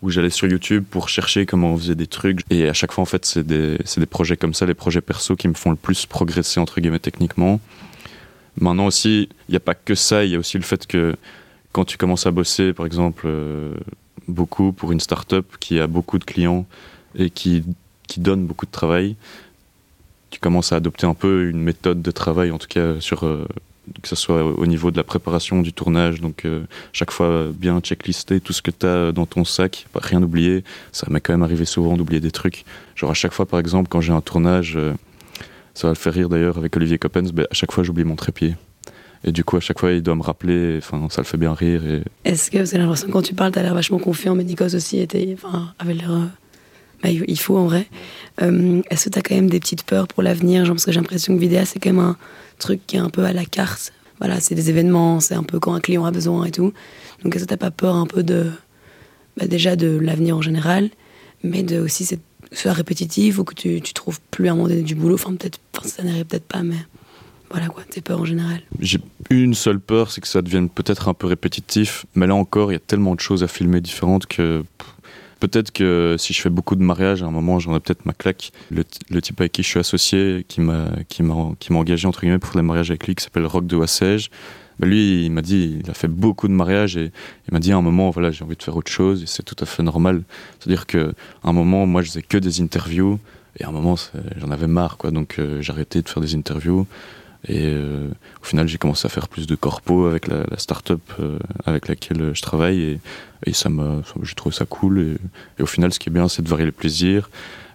où 0.06 0.10
j'allais 0.10 0.30
sur 0.30 0.46
YouTube 0.46 0.84
pour 0.88 1.08
chercher 1.08 1.46
comment 1.46 1.72
on 1.72 1.78
faisait 1.78 1.96
des 1.96 2.06
trucs. 2.06 2.40
Et 2.48 2.68
à 2.68 2.72
chaque 2.72 2.92
fois, 2.92 3.02
en 3.02 3.06
fait, 3.06 3.24
c'est 3.24 3.44
des, 3.44 3.76
des 3.96 4.06
projets 4.06 4.36
comme 4.36 4.54
ça, 4.54 4.64
les 4.64 4.74
projets 4.74 5.00
perso 5.00 5.34
qui 5.34 5.48
me 5.48 5.54
font 5.54 5.70
le 5.70 5.76
plus 5.76 6.06
progresser, 6.06 6.60
entre 6.60 6.80
guillemets, 6.80 7.00
techniquement. 7.00 7.60
Maintenant 8.60 8.86
aussi, 8.86 9.28
il 9.48 9.52
n'y 9.52 9.56
a 9.56 9.60
pas 9.60 9.74
que 9.74 9.96
ça, 9.96 10.24
il 10.24 10.30
y 10.30 10.36
a 10.36 10.38
aussi 10.38 10.58
le 10.58 10.62
fait 10.62 10.86
que 10.86 11.16
quand 11.72 11.84
tu 11.84 11.98
commences 11.98 12.24
à 12.24 12.30
bosser, 12.30 12.72
par 12.72 12.86
exemple, 12.86 13.24
euh, 13.26 13.74
beaucoup 14.28 14.72
pour 14.72 14.92
une 14.92 15.00
start-up 15.00 15.44
qui 15.58 15.80
a 15.80 15.88
beaucoup 15.88 16.20
de 16.20 16.24
clients 16.24 16.66
et 17.18 17.28
qui, 17.28 17.64
qui 18.06 18.20
donne 18.20 18.46
beaucoup 18.46 18.66
de 18.66 18.70
travail, 18.70 19.16
tu 20.30 20.38
commences 20.38 20.72
à 20.72 20.76
adopter 20.76 21.06
un 21.06 21.14
peu 21.14 21.48
une 21.48 21.60
méthode 21.60 22.00
de 22.00 22.10
travail, 22.12 22.52
en 22.52 22.58
tout 22.58 22.68
cas 22.68 23.00
sur 23.00 23.26
euh, 23.26 23.44
que 24.02 24.08
ce 24.08 24.16
soit 24.16 24.44
au 24.44 24.66
niveau 24.66 24.90
de 24.90 24.96
la 24.96 25.04
préparation 25.04 25.62
du 25.62 25.72
tournage, 25.72 26.20
donc 26.20 26.44
euh, 26.44 26.64
chaque 26.92 27.10
fois 27.10 27.46
bien 27.52 27.80
checklister 27.80 28.40
tout 28.40 28.52
ce 28.52 28.62
que 28.62 28.70
tu 28.70 28.86
as 28.86 29.12
dans 29.12 29.26
ton 29.26 29.44
sac, 29.44 29.86
rien 29.94 30.22
oublier. 30.22 30.64
Ça 30.92 31.06
m'est 31.10 31.20
quand 31.20 31.32
même 31.32 31.42
arrivé 31.42 31.64
souvent 31.64 31.96
d'oublier 31.96 32.20
des 32.20 32.30
trucs. 32.30 32.64
Genre 32.94 33.10
à 33.10 33.14
chaque 33.14 33.32
fois, 33.32 33.46
par 33.46 33.60
exemple, 33.60 33.88
quand 33.88 34.00
j'ai 34.00 34.12
un 34.12 34.20
tournage, 34.20 34.76
euh, 34.76 34.94
ça 35.74 35.88
va 35.88 35.92
le 35.92 35.98
faire 35.98 36.12
rire 36.12 36.28
d'ailleurs 36.28 36.58
avec 36.58 36.76
Olivier 36.76 36.98
Coppens, 36.98 37.30
bah, 37.32 37.44
à 37.50 37.54
chaque 37.54 37.72
fois 37.72 37.84
j'oublie 37.84 38.04
mon 38.04 38.16
trépied. 38.16 38.54
Et 39.24 39.32
du 39.32 39.44
coup, 39.44 39.56
à 39.56 39.60
chaque 39.60 39.80
fois, 39.80 39.92
il 39.92 40.02
doit 40.02 40.14
me 40.14 40.22
rappeler, 40.22 40.76
enfin, 40.78 41.08
ça 41.10 41.20
le 41.20 41.26
fait 41.26 41.38
bien 41.38 41.52
rire. 41.52 41.82
Est-ce 42.24 42.50
que 42.50 42.58
vous 42.58 42.74
avez 42.74 42.78
l'impression 42.78 43.08
quand 43.10 43.22
tu 43.22 43.34
parles, 43.34 43.50
tu 43.50 43.58
as 43.58 43.62
l'air 43.62 43.74
vachement 43.74 43.98
confiant, 43.98 44.34
mais 44.34 44.44
Nikos 44.44 44.74
aussi 44.74 44.98
était, 44.98 45.36
avait 45.78 45.94
l'air. 45.94 46.12
Euh, 46.12 46.26
bah, 47.02 47.10
il 47.10 47.38
faut 47.38 47.56
en 47.58 47.66
vrai. 47.66 47.86
Est-ce 48.40 49.06
que 49.06 49.10
tu 49.10 49.18
as 49.18 49.22
quand 49.22 49.34
même 49.34 49.50
des 49.50 49.60
petites 49.60 49.82
peurs 49.82 50.06
pour 50.06 50.22
l'avenir? 50.22 50.66
Parce 50.66 50.84
que 50.84 50.92
j'ai 50.92 51.00
l'impression 51.00 51.34
que 51.34 51.40
Vidéa, 51.40 51.64
c'est 51.64 51.78
quand 51.78 51.90
même 51.90 51.98
un 52.04 52.16
truc 52.58 52.80
qui 52.86 52.96
est 52.96 53.00
un 53.00 53.10
peu 53.10 53.24
à 53.24 53.32
la 53.32 53.44
carte. 53.44 53.92
Voilà, 54.18 54.40
c'est 54.40 54.54
des 54.54 54.70
événements, 54.70 55.20
c'est 55.20 55.34
un 55.34 55.42
peu 55.42 55.58
quand 55.58 55.74
un 55.74 55.80
client 55.80 56.04
a 56.04 56.10
besoin 56.10 56.44
et 56.44 56.50
tout. 56.50 56.72
Donc 57.22 57.36
est-ce 57.36 57.44
que 57.44 57.50
tu 57.50 57.56
pas 57.56 57.70
peur 57.70 57.96
un 57.96 58.06
peu 58.06 58.22
de. 58.22 58.50
Bah, 59.36 59.46
déjà 59.46 59.76
de 59.76 59.98
l'avenir 59.98 60.36
en 60.36 60.42
général, 60.42 60.88
mais 61.42 61.62
de 61.62 61.78
aussi 61.78 62.06
cette 62.06 62.22
soit 62.52 62.72
répétitif 62.72 63.38
ou 63.38 63.44
que 63.44 63.54
tu, 63.54 63.80
tu 63.82 63.92
trouves 63.92 64.20
plus 64.30 64.48
à 64.48 64.52
un 64.52 64.54
moment 64.54 64.68
donné 64.68 64.82
du 64.82 64.94
boulot? 64.94 65.16
Enfin, 65.16 65.34
peut-être, 65.34 65.58
enfin, 65.76 65.86
ça 65.86 66.02
n'arrive 66.02 66.24
peut-être 66.24 66.46
pas, 66.46 66.62
mais 66.62 66.76
voilà 67.50 67.68
quoi, 67.68 67.82
tes 67.88 68.00
peurs 68.00 68.20
en 68.20 68.24
général. 68.24 68.62
J'ai 68.80 68.98
une 69.30 69.54
seule 69.54 69.80
peur, 69.80 70.10
c'est 70.10 70.20
que 70.20 70.28
ça 70.28 70.42
devienne 70.42 70.68
peut-être 70.68 71.08
un 71.08 71.14
peu 71.14 71.26
répétitif. 71.26 72.06
Mais 72.14 72.26
là 72.26 72.34
encore, 72.34 72.72
il 72.72 72.74
y 72.74 72.76
a 72.76 72.80
tellement 72.80 73.14
de 73.14 73.20
choses 73.20 73.42
à 73.42 73.48
filmer 73.48 73.80
différentes 73.80 74.26
que 74.26 74.64
peut-être 75.40 75.70
que 75.70 76.16
si 76.18 76.32
je 76.32 76.40
fais 76.40 76.50
beaucoup 76.50 76.76
de 76.76 76.82
mariages, 76.82 77.22
à 77.22 77.26
un 77.26 77.30
moment, 77.30 77.58
j'en 77.58 77.76
ai 77.76 77.80
peut-être 77.80 78.06
ma 78.06 78.12
claque. 78.12 78.52
Le, 78.70 78.84
type 79.20 79.40
avec 79.40 79.52
qui 79.52 79.62
je 79.62 79.68
suis 79.68 79.80
associé, 79.80 80.44
qui 80.48 80.60
m'a 80.60 80.88
qui 81.08 81.22
m'a 81.22 81.52
qui 81.58 81.72
m'a 81.72 81.78
engagé 81.78 82.06
entre 82.06 82.20
guillemets 82.20 82.38
pour 82.38 82.56
les 82.56 82.62
mariages 82.62 82.90
avec 82.90 83.06
lui, 83.06 83.14
qui 83.14 83.24
s'appelle 83.24 83.46
Rock 83.46 83.66
de 83.66 83.76
Wassège. 83.76 84.30
Bah, 84.78 84.86
lui, 84.86 85.24
il 85.24 85.30
m'a 85.30 85.42
dit, 85.42 85.80
il 85.82 85.90
a 85.90 85.94
fait 85.94 86.08
beaucoup 86.08 86.48
de 86.48 86.52
mariages 86.52 86.96
et 86.96 87.10
il 87.48 87.54
m'a 87.54 87.60
dit 87.60 87.72
à 87.72 87.76
un 87.76 87.82
moment, 87.82 88.10
voilà, 88.10 88.30
j'ai 88.30 88.44
envie 88.44 88.56
de 88.56 88.62
faire 88.62 88.76
autre 88.76 88.92
chose 88.92 89.22
et 89.22 89.26
c'est 89.26 89.42
tout 89.42 89.56
à 89.58 89.66
fait 89.66 89.82
normal. 89.82 90.22
C'est-à-dire 90.58 90.86
que 90.86 91.14
à 91.42 91.48
un 91.48 91.52
moment, 91.52 91.86
moi, 91.86 92.02
je 92.02 92.08
faisais 92.08 92.22
que 92.22 92.36
des 92.36 92.60
interviews 92.60 93.18
et 93.58 93.64
à 93.64 93.68
un 93.68 93.72
moment, 93.72 93.96
j'en 94.36 94.50
avais 94.50 94.66
marre, 94.66 94.98
quoi. 94.98 95.10
Donc, 95.10 95.38
euh, 95.38 95.62
j'ai 95.62 95.72
arrêté 95.72 96.02
de 96.02 96.08
faire 96.08 96.20
des 96.20 96.34
interviews 96.34 96.86
et 97.48 97.62
euh, 97.64 98.08
au 98.42 98.44
final, 98.44 98.66
j'ai 98.66 98.78
commencé 98.78 99.06
à 99.06 99.08
faire 99.08 99.28
plus 99.28 99.46
de 99.46 99.54
corpo 99.54 100.06
avec 100.06 100.26
la, 100.26 100.44
la 100.50 100.58
start-up 100.58 101.00
euh, 101.20 101.38
avec 101.64 101.86
laquelle 101.86 102.32
je 102.34 102.42
travaille 102.42 102.98
et, 103.44 103.52
ça 103.52 103.68
m'a, 103.68 104.02
j'ai 104.22 104.34
trouvé 104.34 104.54
ça 104.54 104.64
cool 104.64 105.16
et, 105.58 105.62
au 105.62 105.66
final, 105.66 105.92
ce 105.92 106.00
qui 106.00 106.08
est 106.08 106.12
bien, 106.12 106.28
c'est 106.28 106.42
de 106.42 106.48
varier 106.48 106.66
les 106.66 106.72
plaisirs. 106.72 107.30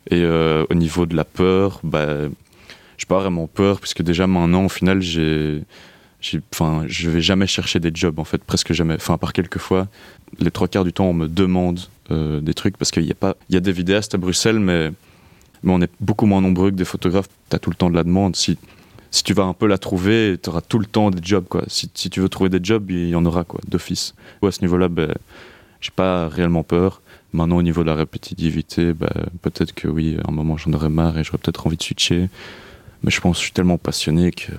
Et 0.10 0.24
euh, 0.24 0.66
au 0.70 0.74
niveau 0.74 1.06
de 1.06 1.16
la 1.16 1.24
peur, 1.24 1.80
bah, 1.84 2.28
j'ai 2.98 3.06
pas 3.06 3.20
vraiment 3.20 3.48
peur 3.48 3.80
puisque 3.80 4.02
déjà 4.02 4.28
maintenant, 4.28 4.66
au 4.66 4.70
final, 4.70 5.02
j'ai 5.02 5.64
enfin, 6.54 6.84
je 6.88 7.10
vais 7.10 7.22
jamais 7.22 7.48
chercher 7.48 7.80
des 7.80 7.92
jobs 7.94 8.20
en 8.20 8.26
fait, 8.26 8.44
presque 8.44 8.74
jamais. 8.74 8.96
Enfin, 8.96 9.14
à 9.14 9.18
part 9.18 9.34
quelques 9.34 9.58
fois, 9.58 9.88
les 10.40 10.52
trois 10.52 10.68
quarts 10.68 10.84
du 10.84 10.94
temps, 10.94 11.06
on 11.06 11.14
me 11.14 11.28
demande 11.28 11.80
des 12.10 12.54
trucs 12.54 12.76
parce 12.76 12.92
qu'il 12.92 13.06
y 13.06 13.12
a 13.12 13.16
pas, 13.16 13.38
il 13.50 13.54
y 13.54 13.58
a 13.58 13.62
des 13.62 13.72
vidéastes 13.72 14.14
à 14.16 14.18
Bruxelles, 14.18 14.60
mais 14.60 14.92
mais 15.64 15.72
on 15.72 15.82
est 15.82 15.92
beaucoup 16.00 16.26
moins 16.26 16.42
nombreux 16.42 16.72
que 16.72 16.76
des 16.76 16.86
photographes. 16.86 17.30
T'as 17.50 17.60
tout 17.60 17.70
le 17.70 17.76
temps 17.76 17.90
de 17.90 17.96
la 17.96 18.04
demande. 18.04 18.36
Si 18.36 18.58
si 19.12 19.24
tu 19.24 19.34
vas 19.34 19.44
un 19.44 19.54
peu 19.54 19.68
la 19.68 19.78
trouver, 19.78 20.38
tu 20.42 20.50
auras 20.50 20.62
tout 20.62 20.80
le 20.80 20.86
temps 20.86 21.12
des 21.12 21.22
jobs 21.22 21.46
quoi. 21.48 21.64
Si, 21.68 21.90
tu 21.90 22.22
veux 22.22 22.30
trouver 22.30 22.50
des 22.50 22.64
jobs, 22.64 22.90
il 22.90 23.10
y 23.10 23.16
en 23.16 23.26
aura 23.26 23.44
quoi, 23.44 23.60
d'office. 23.68 24.16
Ouais, 24.42 24.50
à 24.50 24.52
ce 24.52 24.62
niveau-là, 24.62 24.88
ben, 24.88 25.14
j'ai 25.82 25.92
pas 25.94 26.30
réellement 26.30 26.64
peur. 26.64 27.02
Maintenant, 27.34 27.58
au 27.58 27.62
niveau 27.62 27.84
de 27.84 27.88
la 27.88 27.96
répétitivité, 27.96 28.94
ben, 28.94 29.10
peut-être 29.42 29.74
que 29.74 29.88
oui, 29.88 30.18
à 30.24 30.30
un 30.30 30.34
moment, 30.34 30.58
j'en 30.58 30.74
aurais 30.74 30.90
marre 30.90 31.18
et 31.18 31.24
j'aurais 31.24 31.38
peut-être 31.38 31.68
envie 31.68 31.78
de 31.78 31.84
switcher. 31.84 32.30
Mais 33.04 33.12
je 33.12 33.20
pense 33.20 33.38
que 33.38 33.40
je 33.40 33.46
suis 33.46 33.54
tellement 33.54 33.78
passionné 33.78 34.32
que 34.32 34.52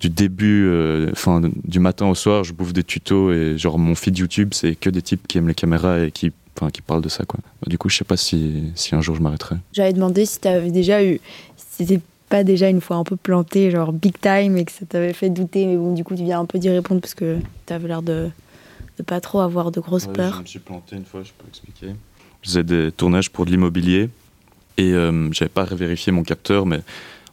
du 0.00 0.08
début, 0.08 0.66
euh, 0.66 1.10
enfin 1.12 1.42
du 1.64 1.78
matin 1.78 2.06
au 2.06 2.14
soir, 2.14 2.42
je 2.42 2.52
bouffe 2.52 2.72
des 2.72 2.82
tutos 2.82 3.32
et 3.32 3.58
genre 3.58 3.78
mon 3.78 3.94
feed 3.94 4.16
YouTube, 4.16 4.50
c'est 4.52 4.74
que 4.74 4.90
des 4.90 5.02
types 5.02 5.28
qui 5.28 5.38
aiment 5.38 5.48
les 5.48 5.54
caméras 5.54 6.00
et 6.00 6.10
qui, 6.10 6.32
enfin, 6.56 6.70
qui 6.70 6.80
parlent 6.80 7.02
de 7.02 7.10
ça 7.10 7.24
quoi. 7.24 7.38
Bah, 7.62 7.68
du 7.68 7.76
coup, 7.78 7.88
je 7.90 7.98
sais 7.98 8.04
pas 8.04 8.16
si, 8.16 8.72
si 8.74 8.94
un 8.94 9.02
jour 9.02 9.14
je 9.14 9.20
m'arrêterai. 9.20 9.56
J'avais 9.72 9.92
demandé 9.92 10.24
si 10.24 10.40
t'avais 10.40 10.70
déjà 10.70 11.04
eu. 11.04 11.20
Pas 12.30 12.44
déjà 12.44 12.70
une 12.70 12.80
fois 12.80 12.96
un 12.96 13.04
peu 13.04 13.16
planté, 13.16 13.70
genre 13.70 13.92
big 13.92 14.18
time, 14.18 14.56
et 14.56 14.64
que 14.64 14.72
ça 14.72 14.86
t'avait 14.86 15.12
fait 15.12 15.28
douter, 15.28 15.66
mais 15.66 15.76
bon, 15.76 15.92
du 15.92 16.04
coup, 16.04 16.14
tu 16.14 16.22
viens 16.22 16.40
un 16.40 16.46
peu 16.46 16.58
d'y 16.58 16.70
répondre 16.70 17.02
parce 17.02 17.14
que 17.14 17.38
t'avais 17.66 17.88
l'air 17.88 18.02
de, 18.02 18.30
de 18.96 19.02
pas 19.02 19.20
trop 19.20 19.40
avoir 19.40 19.70
de 19.70 19.80
grosses 19.80 20.06
peurs. 20.06 20.36
Je 20.36 20.40
me 20.42 20.46
suis 20.46 20.58
planté 20.60 20.96
une 20.96 21.04
fois, 21.04 21.22
je 21.22 21.32
peux 21.36 21.48
expliquer. 21.48 21.94
Je 22.40 22.48
faisais 22.48 22.62
des 22.62 22.92
tournages 22.92 23.30
pour 23.30 23.44
de 23.44 23.50
l'immobilier 23.50 24.08
et 24.78 24.92
euh, 24.92 25.30
j'avais 25.32 25.50
pas 25.50 25.64
vérifié 25.64 26.12
mon 26.12 26.22
capteur, 26.22 26.64
mais 26.64 26.80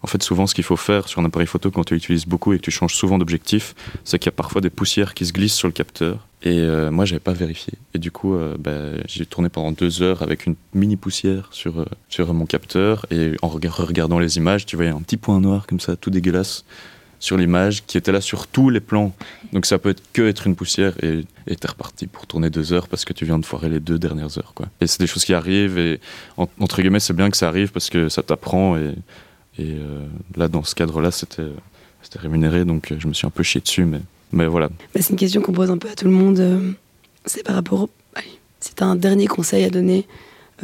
en 0.04 0.08
fait, 0.08 0.22
souvent, 0.24 0.48
ce 0.48 0.54
qu'il 0.56 0.64
faut 0.64 0.76
faire 0.78 1.08
sur 1.08 1.22
un 1.22 1.26
appareil 1.26 1.48
photo 1.48 1.72
quand 1.72 1.84
tu 1.84 1.94
l'utilises 1.96 2.26
beaucoup 2.26 2.54
et 2.54 2.58
que 2.58 2.62
tu 2.64 2.72
changes 2.72 2.94
souvent 2.96 3.18
d'objectif, 3.18 3.76
c'est 4.04 4.20
qu'il 4.20 4.28
y 4.28 4.30
a 4.30 4.32
parfois 4.34 4.62
des 4.62 4.70
poussières 4.70 5.14
qui 5.14 5.26
se 5.26 5.34
glissent 5.34 5.56
sur 5.56 5.68
le 5.68 5.74
capteur. 5.74 6.28
Et 6.44 6.60
euh, 6.60 6.92
moi, 6.92 7.06
j'avais 7.06 7.20
pas 7.20 7.34
vérifié. 7.34 7.74
Et 7.96 8.00
du 8.00 8.12
coup, 8.12 8.36
euh, 8.36 8.56
bah, 8.60 9.02
j'ai 9.08 9.26
tourné 9.26 9.50
pendant 9.50 9.72
deux 9.72 10.04
heures 10.04 10.22
avec 10.22 10.46
une 10.46 10.56
mini 10.74 10.96
poussière 10.96 11.50
sur, 11.52 11.80
euh, 11.80 11.86
sur 12.10 12.32
mon 12.34 12.46
capteur. 12.46 13.06
Et 13.12 13.32
en 13.42 13.48
rega- 13.50 13.72
regardant 13.72 14.20
les 14.20 14.38
images, 14.38 14.66
tu 14.68 14.76
voyais 14.76 14.92
un 14.92 15.02
petit 15.02 15.18
point 15.18 15.40
noir 15.42 15.66
comme 15.68 15.80
ça, 15.80 15.96
tout 15.96 16.12
dégueulasse, 16.12 16.64
sur 17.20 17.36
l'image, 17.36 17.84
qui 17.88 17.98
était 17.98 18.12
là 18.12 18.22
sur 18.22 18.46
tous 18.46 18.70
les 18.70 18.80
plans. 18.80 19.16
Donc 19.52 19.66
ça 19.66 19.80
peut 19.80 19.90
être 19.90 20.04
que 20.14 20.22
être 20.28 20.46
une 20.46 20.56
poussière. 20.56 20.94
Et 21.04 21.56
t'es 21.56 21.68
reparti 21.68 22.06
pour 22.06 22.28
tourner 22.28 22.52
deux 22.52 22.72
heures 22.72 22.88
parce 22.88 23.04
que 23.04 23.14
tu 23.14 23.26
viens 23.26 23.40
de 23.40 23.46
foirer 23.46 23.70
les 23.70 23.80
deux 23.80 23.98
dernières 23.98 24.38
heures. 24.38 24.54
Et 24.80 24.86
c'est 24.86 25.00
des 25.00 25.08
choses 25.08 25.26
qui 25.26 25.34
arrivent. 25.34 25.80
Et 25.80 26.00
en- 26.38 26.48
entre 26.60 26.80
guillemets, 26.82 27.00
c'est 27.00 27.16
bien 27.16 27.32
que 27.32 27.38
ça 27.38 27.48
arrive 27.48 27.72
parce 27.72 27.90
que 27.90 28.10
ça 28.10 28.22
t'apprend. 28.22 28.78
Et 29.60 29.74
euh, 29.74 30.06
là, 30.36 30.48
dans 30.48 30.64
ce 30.64 30.76
cadre-là, 30.76 31.12
c'était 31.12 31.48
c'était 32.02 32.20
rémunéré. 32.20 32.64
Donc 32.66 32.92
euh, 32.92 32.96
je 33.00 33.08
me 33.08 33.14
suis 33.14 33.26
un 33.28 33.32
peu 33.32 33.44
chié 33.44 33.62
dessus. 33.62 33.86
Mais, 33.86 34.02
mais 34.32 34.46
voilà. 34.48 34.68
Bah, 34.70 35.02
c'est 35.02 35.10
une 35.12 35.16
question 35.18 35.42
qu'on 35.42 35.54
pose 35.54 35.72
un 35.72 35.78
peu 35.78 35.90
à 35.90 35.96
tout 35.96 36.06
le 36.06 36.12
monde. 36.12 36.40
euh, 36.40 36.72
c'est 37.26 37.44
par 37.44 37.56
rapport 37.56 37.84
au. 37.84 37.90
C'est 38.60 38.82
un 38.82 38.96
dernier 38.96 39.28
conseil 39.28 39.64
à 39.64 39.70
donner 39.70 40.08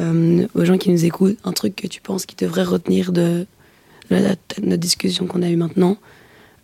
euh, 0.00 0.46
aux 0.54 0.64
gens 0.64 0.76
qui 0.78 0.90
nous 0.90 1.04
écoutent. 1.04 1.38
Un 1.44 1.52
truc 1.52 1.76
que 1.76 1.86
tu 1.86 2.00
penses 2.00 2.26
qu'ils 2.26 2.38
devraient 2.38 2.64
retenir 2.64 3.12
de, 3.12 3.46
de 4.10 4.16
la- 4.16 4.34
de 4.34 4.62
notre 4.66 4.80
discussion 4.82 5.26
qu'on 5.26 5.42
a 5.42 5.48
eue 5.48 5.56
maintenant. 5.56 5.96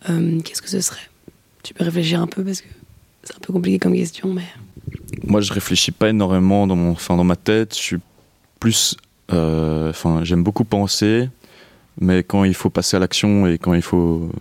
Euh, 0.09 0.39
Qu'est-ce 0.41 0.61
que 0.61 0.69
ce 0.69 0.81
serait? 0.81 0.99
Tu 1.63 1.73
peux 1.73 1.83
réfléchir 1.85 2.21
un 2.21 2.27
peu 2.27 2.43
parce 2.43 2.61
que 2.61 2.67
c'est 3.23 3.35
un 3.35 3.39
peu 3.39 3.53
compliqué 3.53 3.79
comme 3.79 3.93
question, 3.93 4.33
mais. 4.33 4.43
Moi, 5.23 5.39
je 5.41 5.53
réfléchis 5.53 5.91
pas 5.91 6.09
énormément 6.09 6.67
dans, 6.67 6.75
mon, 6.75 6.91
enfin, 6.91 7.15
dans 7.15 7.23
ma 7.23 7.35
tête. 7.37 7.73
Je 7.75 7.79
suis 7.81 7.97
plus. 8.59 8.97
euh, 9.31 9.89
Enfin, 9.89 10.23
j'aime 10.23 10.43
beaucoup 10.43 10.65
penser. 10.65 11.29
Mais 12.01 12.23
quand 12.23 12.43
il 12.43 12.55
faut 12.55 12.71
passer 12.71 12.97
à 12.97 12.99
l'action 12.99 13.45
et 13.45 13.59
quand 13.59 13.75
il 13.75 13.83
faut, 13.83 14.31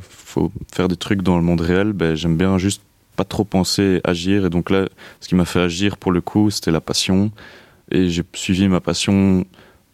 faire 0.72 0.88
des 0.88 0.96
trucs 0.96 1.20
dans 1.20 1.36
le 1.36 1.44
monde 1.44 1.60
réel, 1.60 1.92
ben, 1.92 2.14
j'aime 2.14 2.36
bien 2.36 2.56
juste 2.56 2.82
pas 3.16 3.24
trop 3.24 3.44
penser, 3.44 4.00
agir. 4.02 4.46
Et 4.46 4.50
donc 4.50 4.70
là, 4.70 4.88
ce 5.20 5.28
qui 5.28 5.34
m'a 5.34 5.44
fait 5.44 5.60
agir 5.60 5.98
pour 5.98 6.10
le 6.10 6.22
coup, 6.22 6.50
c'était 6.50 6.70
la 6.70 6.80
passion. 6.80 7.30
Et 7.90 8.08
j'ai 8.08 8.22
suivi 8.32 8.66
ma 8.66 8.80
passion 8.80 9.44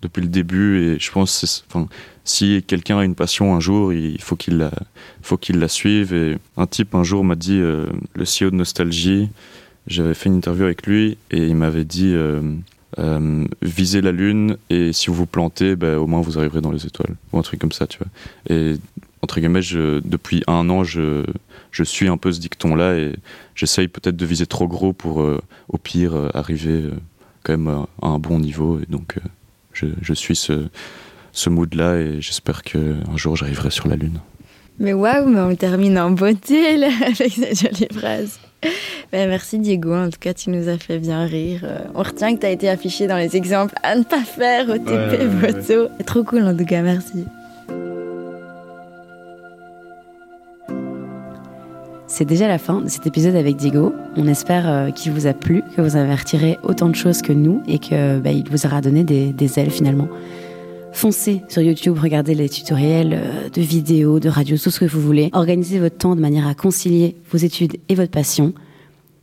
depuis 0.01 0.21
le 0.23 0.29
début. 0.29 0.79
Et 0.81 1.01
je 1.01 1.11
pense, 1.11 1.65
que 1.69 1.79
si 2.23 2.63
quelqu'un 2.65 2.99
a 2.99 3.05
une 3.05 3.17
passion 3.17 3.57
un 3.57 3.61
jour, 3.61 3.93
il 3.93 4.21
faut 4.23 4.37
qu'il 4.37 4.59
la, 4.59 4.71
faut 5.23 5.37
qu'il 5.37 5.59
la 5.59 5.67
suive. 5.69 6.15
Et 6.15 6.39
un 6.57 6.69
type 6.69 6.95
un 6.95 7.03
jour 7.03 7.25
m'a 7.25 7.35
dit, 7.35 7.59
euh, 7.59 7.87
le 8.15 8.23
CEO 8.23 8.51
de 8.51 8.57
Nostalgie, 8.57 9.29
j'avais 9.89 10.15
fait 10.15 10.29
une 10.29 10.37
interview 10.37 10.65
avec 10.65 10.87
lui 10.87 11.19
et 11.33 11.49
il 11.49 11.57
m'avait 11.57 11.85
dit 11.85 12.13
euh, 12.15 12.43
euh, 12.99 13.45
visez 13.63 14.01
la 14.01 14.13
lune 14.13 14.57
et 14.71 14.93
si 14.93 15.09
vous 15.09 15.15
vous 15.15 15.27
plantez, 15.27 15.77
ben, 15.77 15.97
au 15.97 16.07
moins 16.07 16.21
vous 16.21 16.39
arriverez 16.39 16.61
dans 16.61 16.73
les 16.73 16.87
étoiles 16.87 17.15
ou 17.33 17.39
un 17.39 17.43
truc 17.43 17.61
comme 17.61 17.73
ça, 17.73 17.87
tu 17.87 17.99
vois. 17.99 18.09
Et 18.49 18.77
entre 19.23 19.41
guillemets, 19.41 19.61
depuis 20.05 20.43
un 20.47 20.71
an, 20.71 20.85
je, 20.85 21.25
je 21.73 21.83
suis 21.83 22.09
un 22.09 22.17
peu 22.17 22.33
ce 22.33 22.41
dicton-là 22.41 22.97
et 22.97 23.13
j'essaye 23.55 23.89
peut-être 23.89 24.17
de 24.17 24.27
viser 24.27 24.47
trop 24.47 24.69
gros 24.69 24.93
pour, 24.93 25.21
euh, 25.21 25.41
au 25.69 25.79
pire, 25.79 26.15
euh, 26.15 26.31
arriver 26.33 26.83
euh, 26.83 26.93
quand 27.43 27.57
même 27.57 27.69
à, 28.03 28.07
un 28.07 28.19
bon 28.19 28.39
niveau. 28.39 28.79
Et 28.81 28.87
donc, 28.91 29.17
je, 29.73 29.87
je 30.01 30.15
suis 30.15 30.37
ce, 30.37 30.69
ce 31.33 31.51
mood-là 31.51 31.97
et 31.97 32.21
j'espère 32.21 32.63
qu'un 32.63 33.17
jour 33.17 33.37
j'arriverai 33.37 33.71
sur 33.71 33.89
la 33.89 33.97
lune. 33.97 34.21
Mais 34.79 34.93
waouh, 34.93 35.29
mais 35.29 35.41
on 35.41 35.55
termine 35.55 35.99
en 35.99 36.11
beauté 36.11 36.77
là, 36.77 36.89
avec 37.07 37.33
cette 37.33 37.59
jolie 37.59 37.89
phrase. 37.93 38.39
Ben, 39.13 39.29
merci 39.29 39.59
Diego, 39.59 39.95
en 39.95 40.11
tout 40.11 40.19
cas 40.19 40.35
tu 40.35 40.51
nous 40.51 40.69
as 40.69 40.79
fait 40.79 40.99
bien 40.99 41.25
rire. 41.25 41.61
Euh, 41.65 41.79
On 41.95 42.03
retient 42.03 42.35
que 42.35 42.41
tu 42.41 42.47
as 42.47 42.51
été 42.51 42.69
affiché 42.69 43.07
dans 43.07 43.17
les 43.17 43.37
exemples 43.37 43.75
à 43.83 43.95
ne 43.95 44.03
pas 44.03 44.23
faire 44.23 44.69
au 44.69 44.79
TP 44.79 45.21
ouais. 45.43 46.05
Trop 46.05 46.25
cool 46.25 46.43
en 46.43 46.57
tout 46.57 46.65
cas, 46.65 46.83
merci. 46.83 47.25
C'est 52.09 52.25
déjà 52.25 52.49
la 52.49 52.59
fin 52.59 52.81
de 52.81 52.89
cet 52.89 53.07
épisode 53.07 53.35
avec 53.35 53.57
Diego. 53.57 53.93
On 54.17 54.27
espère 54.27 54.69
euh, 54.69 54.91
qu'il 54.91 55.13
vous 55.13 55.27
a 55.27 55.35
plu, 55.35 55.63
que 55.77 55.83
vous 55.83 55.97
avez 55.97 56.15
retiré 56.15 56.57
autant 56.63 56.89
de 56.89 56.95
choses 56.95 57.21
que 57.21 57.33
nous 57.33 57.63
et 57.67 57.79
que 57.79 58.19
bah, 58.21 58.31
il 58.31 58.49
vous 58.49 58.65
aura 58.65 58.81
donné 58.81 59.05
des, 59.05 59.33
des 59.33 59.59
ailes 59.59 59.71
finalement. 59.71 60.09
Foncez 60.97 61.43
sur 61.51 61.61
YouTube, 61.61 61.99
regardez 62.01 62.35
les 62.35 62.49
tutoriels 62.49 63.13
euh, 63.13 63.51
de 63.51 63.61
vidéos, 63.61 64.19
de 64.19 64.31
radio, 64.31 64.57
tout 64.57 64.71
ce 64.71 64.81
que 64.81 64.87
vous 64.87 65.03
voulez. 65.03 65.29
Organisez 65.35 65.79
votre 65.79 65.99
temps 65.99 66.17
de 66.17 66.23
manière 66.23 66.47
à 66.47 66.55
concilier 66.55 67.17
vos 67.31 67.37
études 67.37 67.77
et 67.91 67.95
votre 67.95 68.11
passion. 68.11 68.55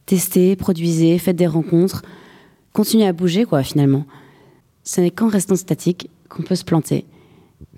Testez, 0.06 0.56
produisez, 0.56 1.18
faites 1.18 1.36
des 1.36 1.48
rencontres. 1.48 2.04
Continuez 2.74 3.08
à 3.08 3.12
bouger 3.12 3.46
quoi 3.46 3.64
finalement. 3.64 4.06
Ce 4.84 5.02
n'est 5.02 5.10
qu'en 5.10 5.30
restant 5.30 5.56
statique 5.56 6.12
qu'on 6.30 6.44
peut 6.44 6.54
se 6.54 6.64
planter. 6.64 7.06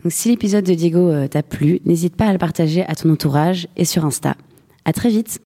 Donc 0.04 0.12
si 0.12 0.28
l'épisode 0.28 0.66
de 0.66 0.74
Diego 0.74 1.10
euh, 1.10 1.30
t'a 1.30 1.42
plu, 1.42 1.80
n'hésite 1.86 2.18
pas 2.18 2.28
à 2.28 2.34
le 2.34 2.38
partager 2.38 2.84
à 2.86 2.96
ton 2.96 3.10
entourage 3.12 3.70
et 3.78 3.86
sur 3.86 4.04
Insta. 4.04 4.36
À 4.84 4.92
très 4.92 5.08
vite 5.08 5.40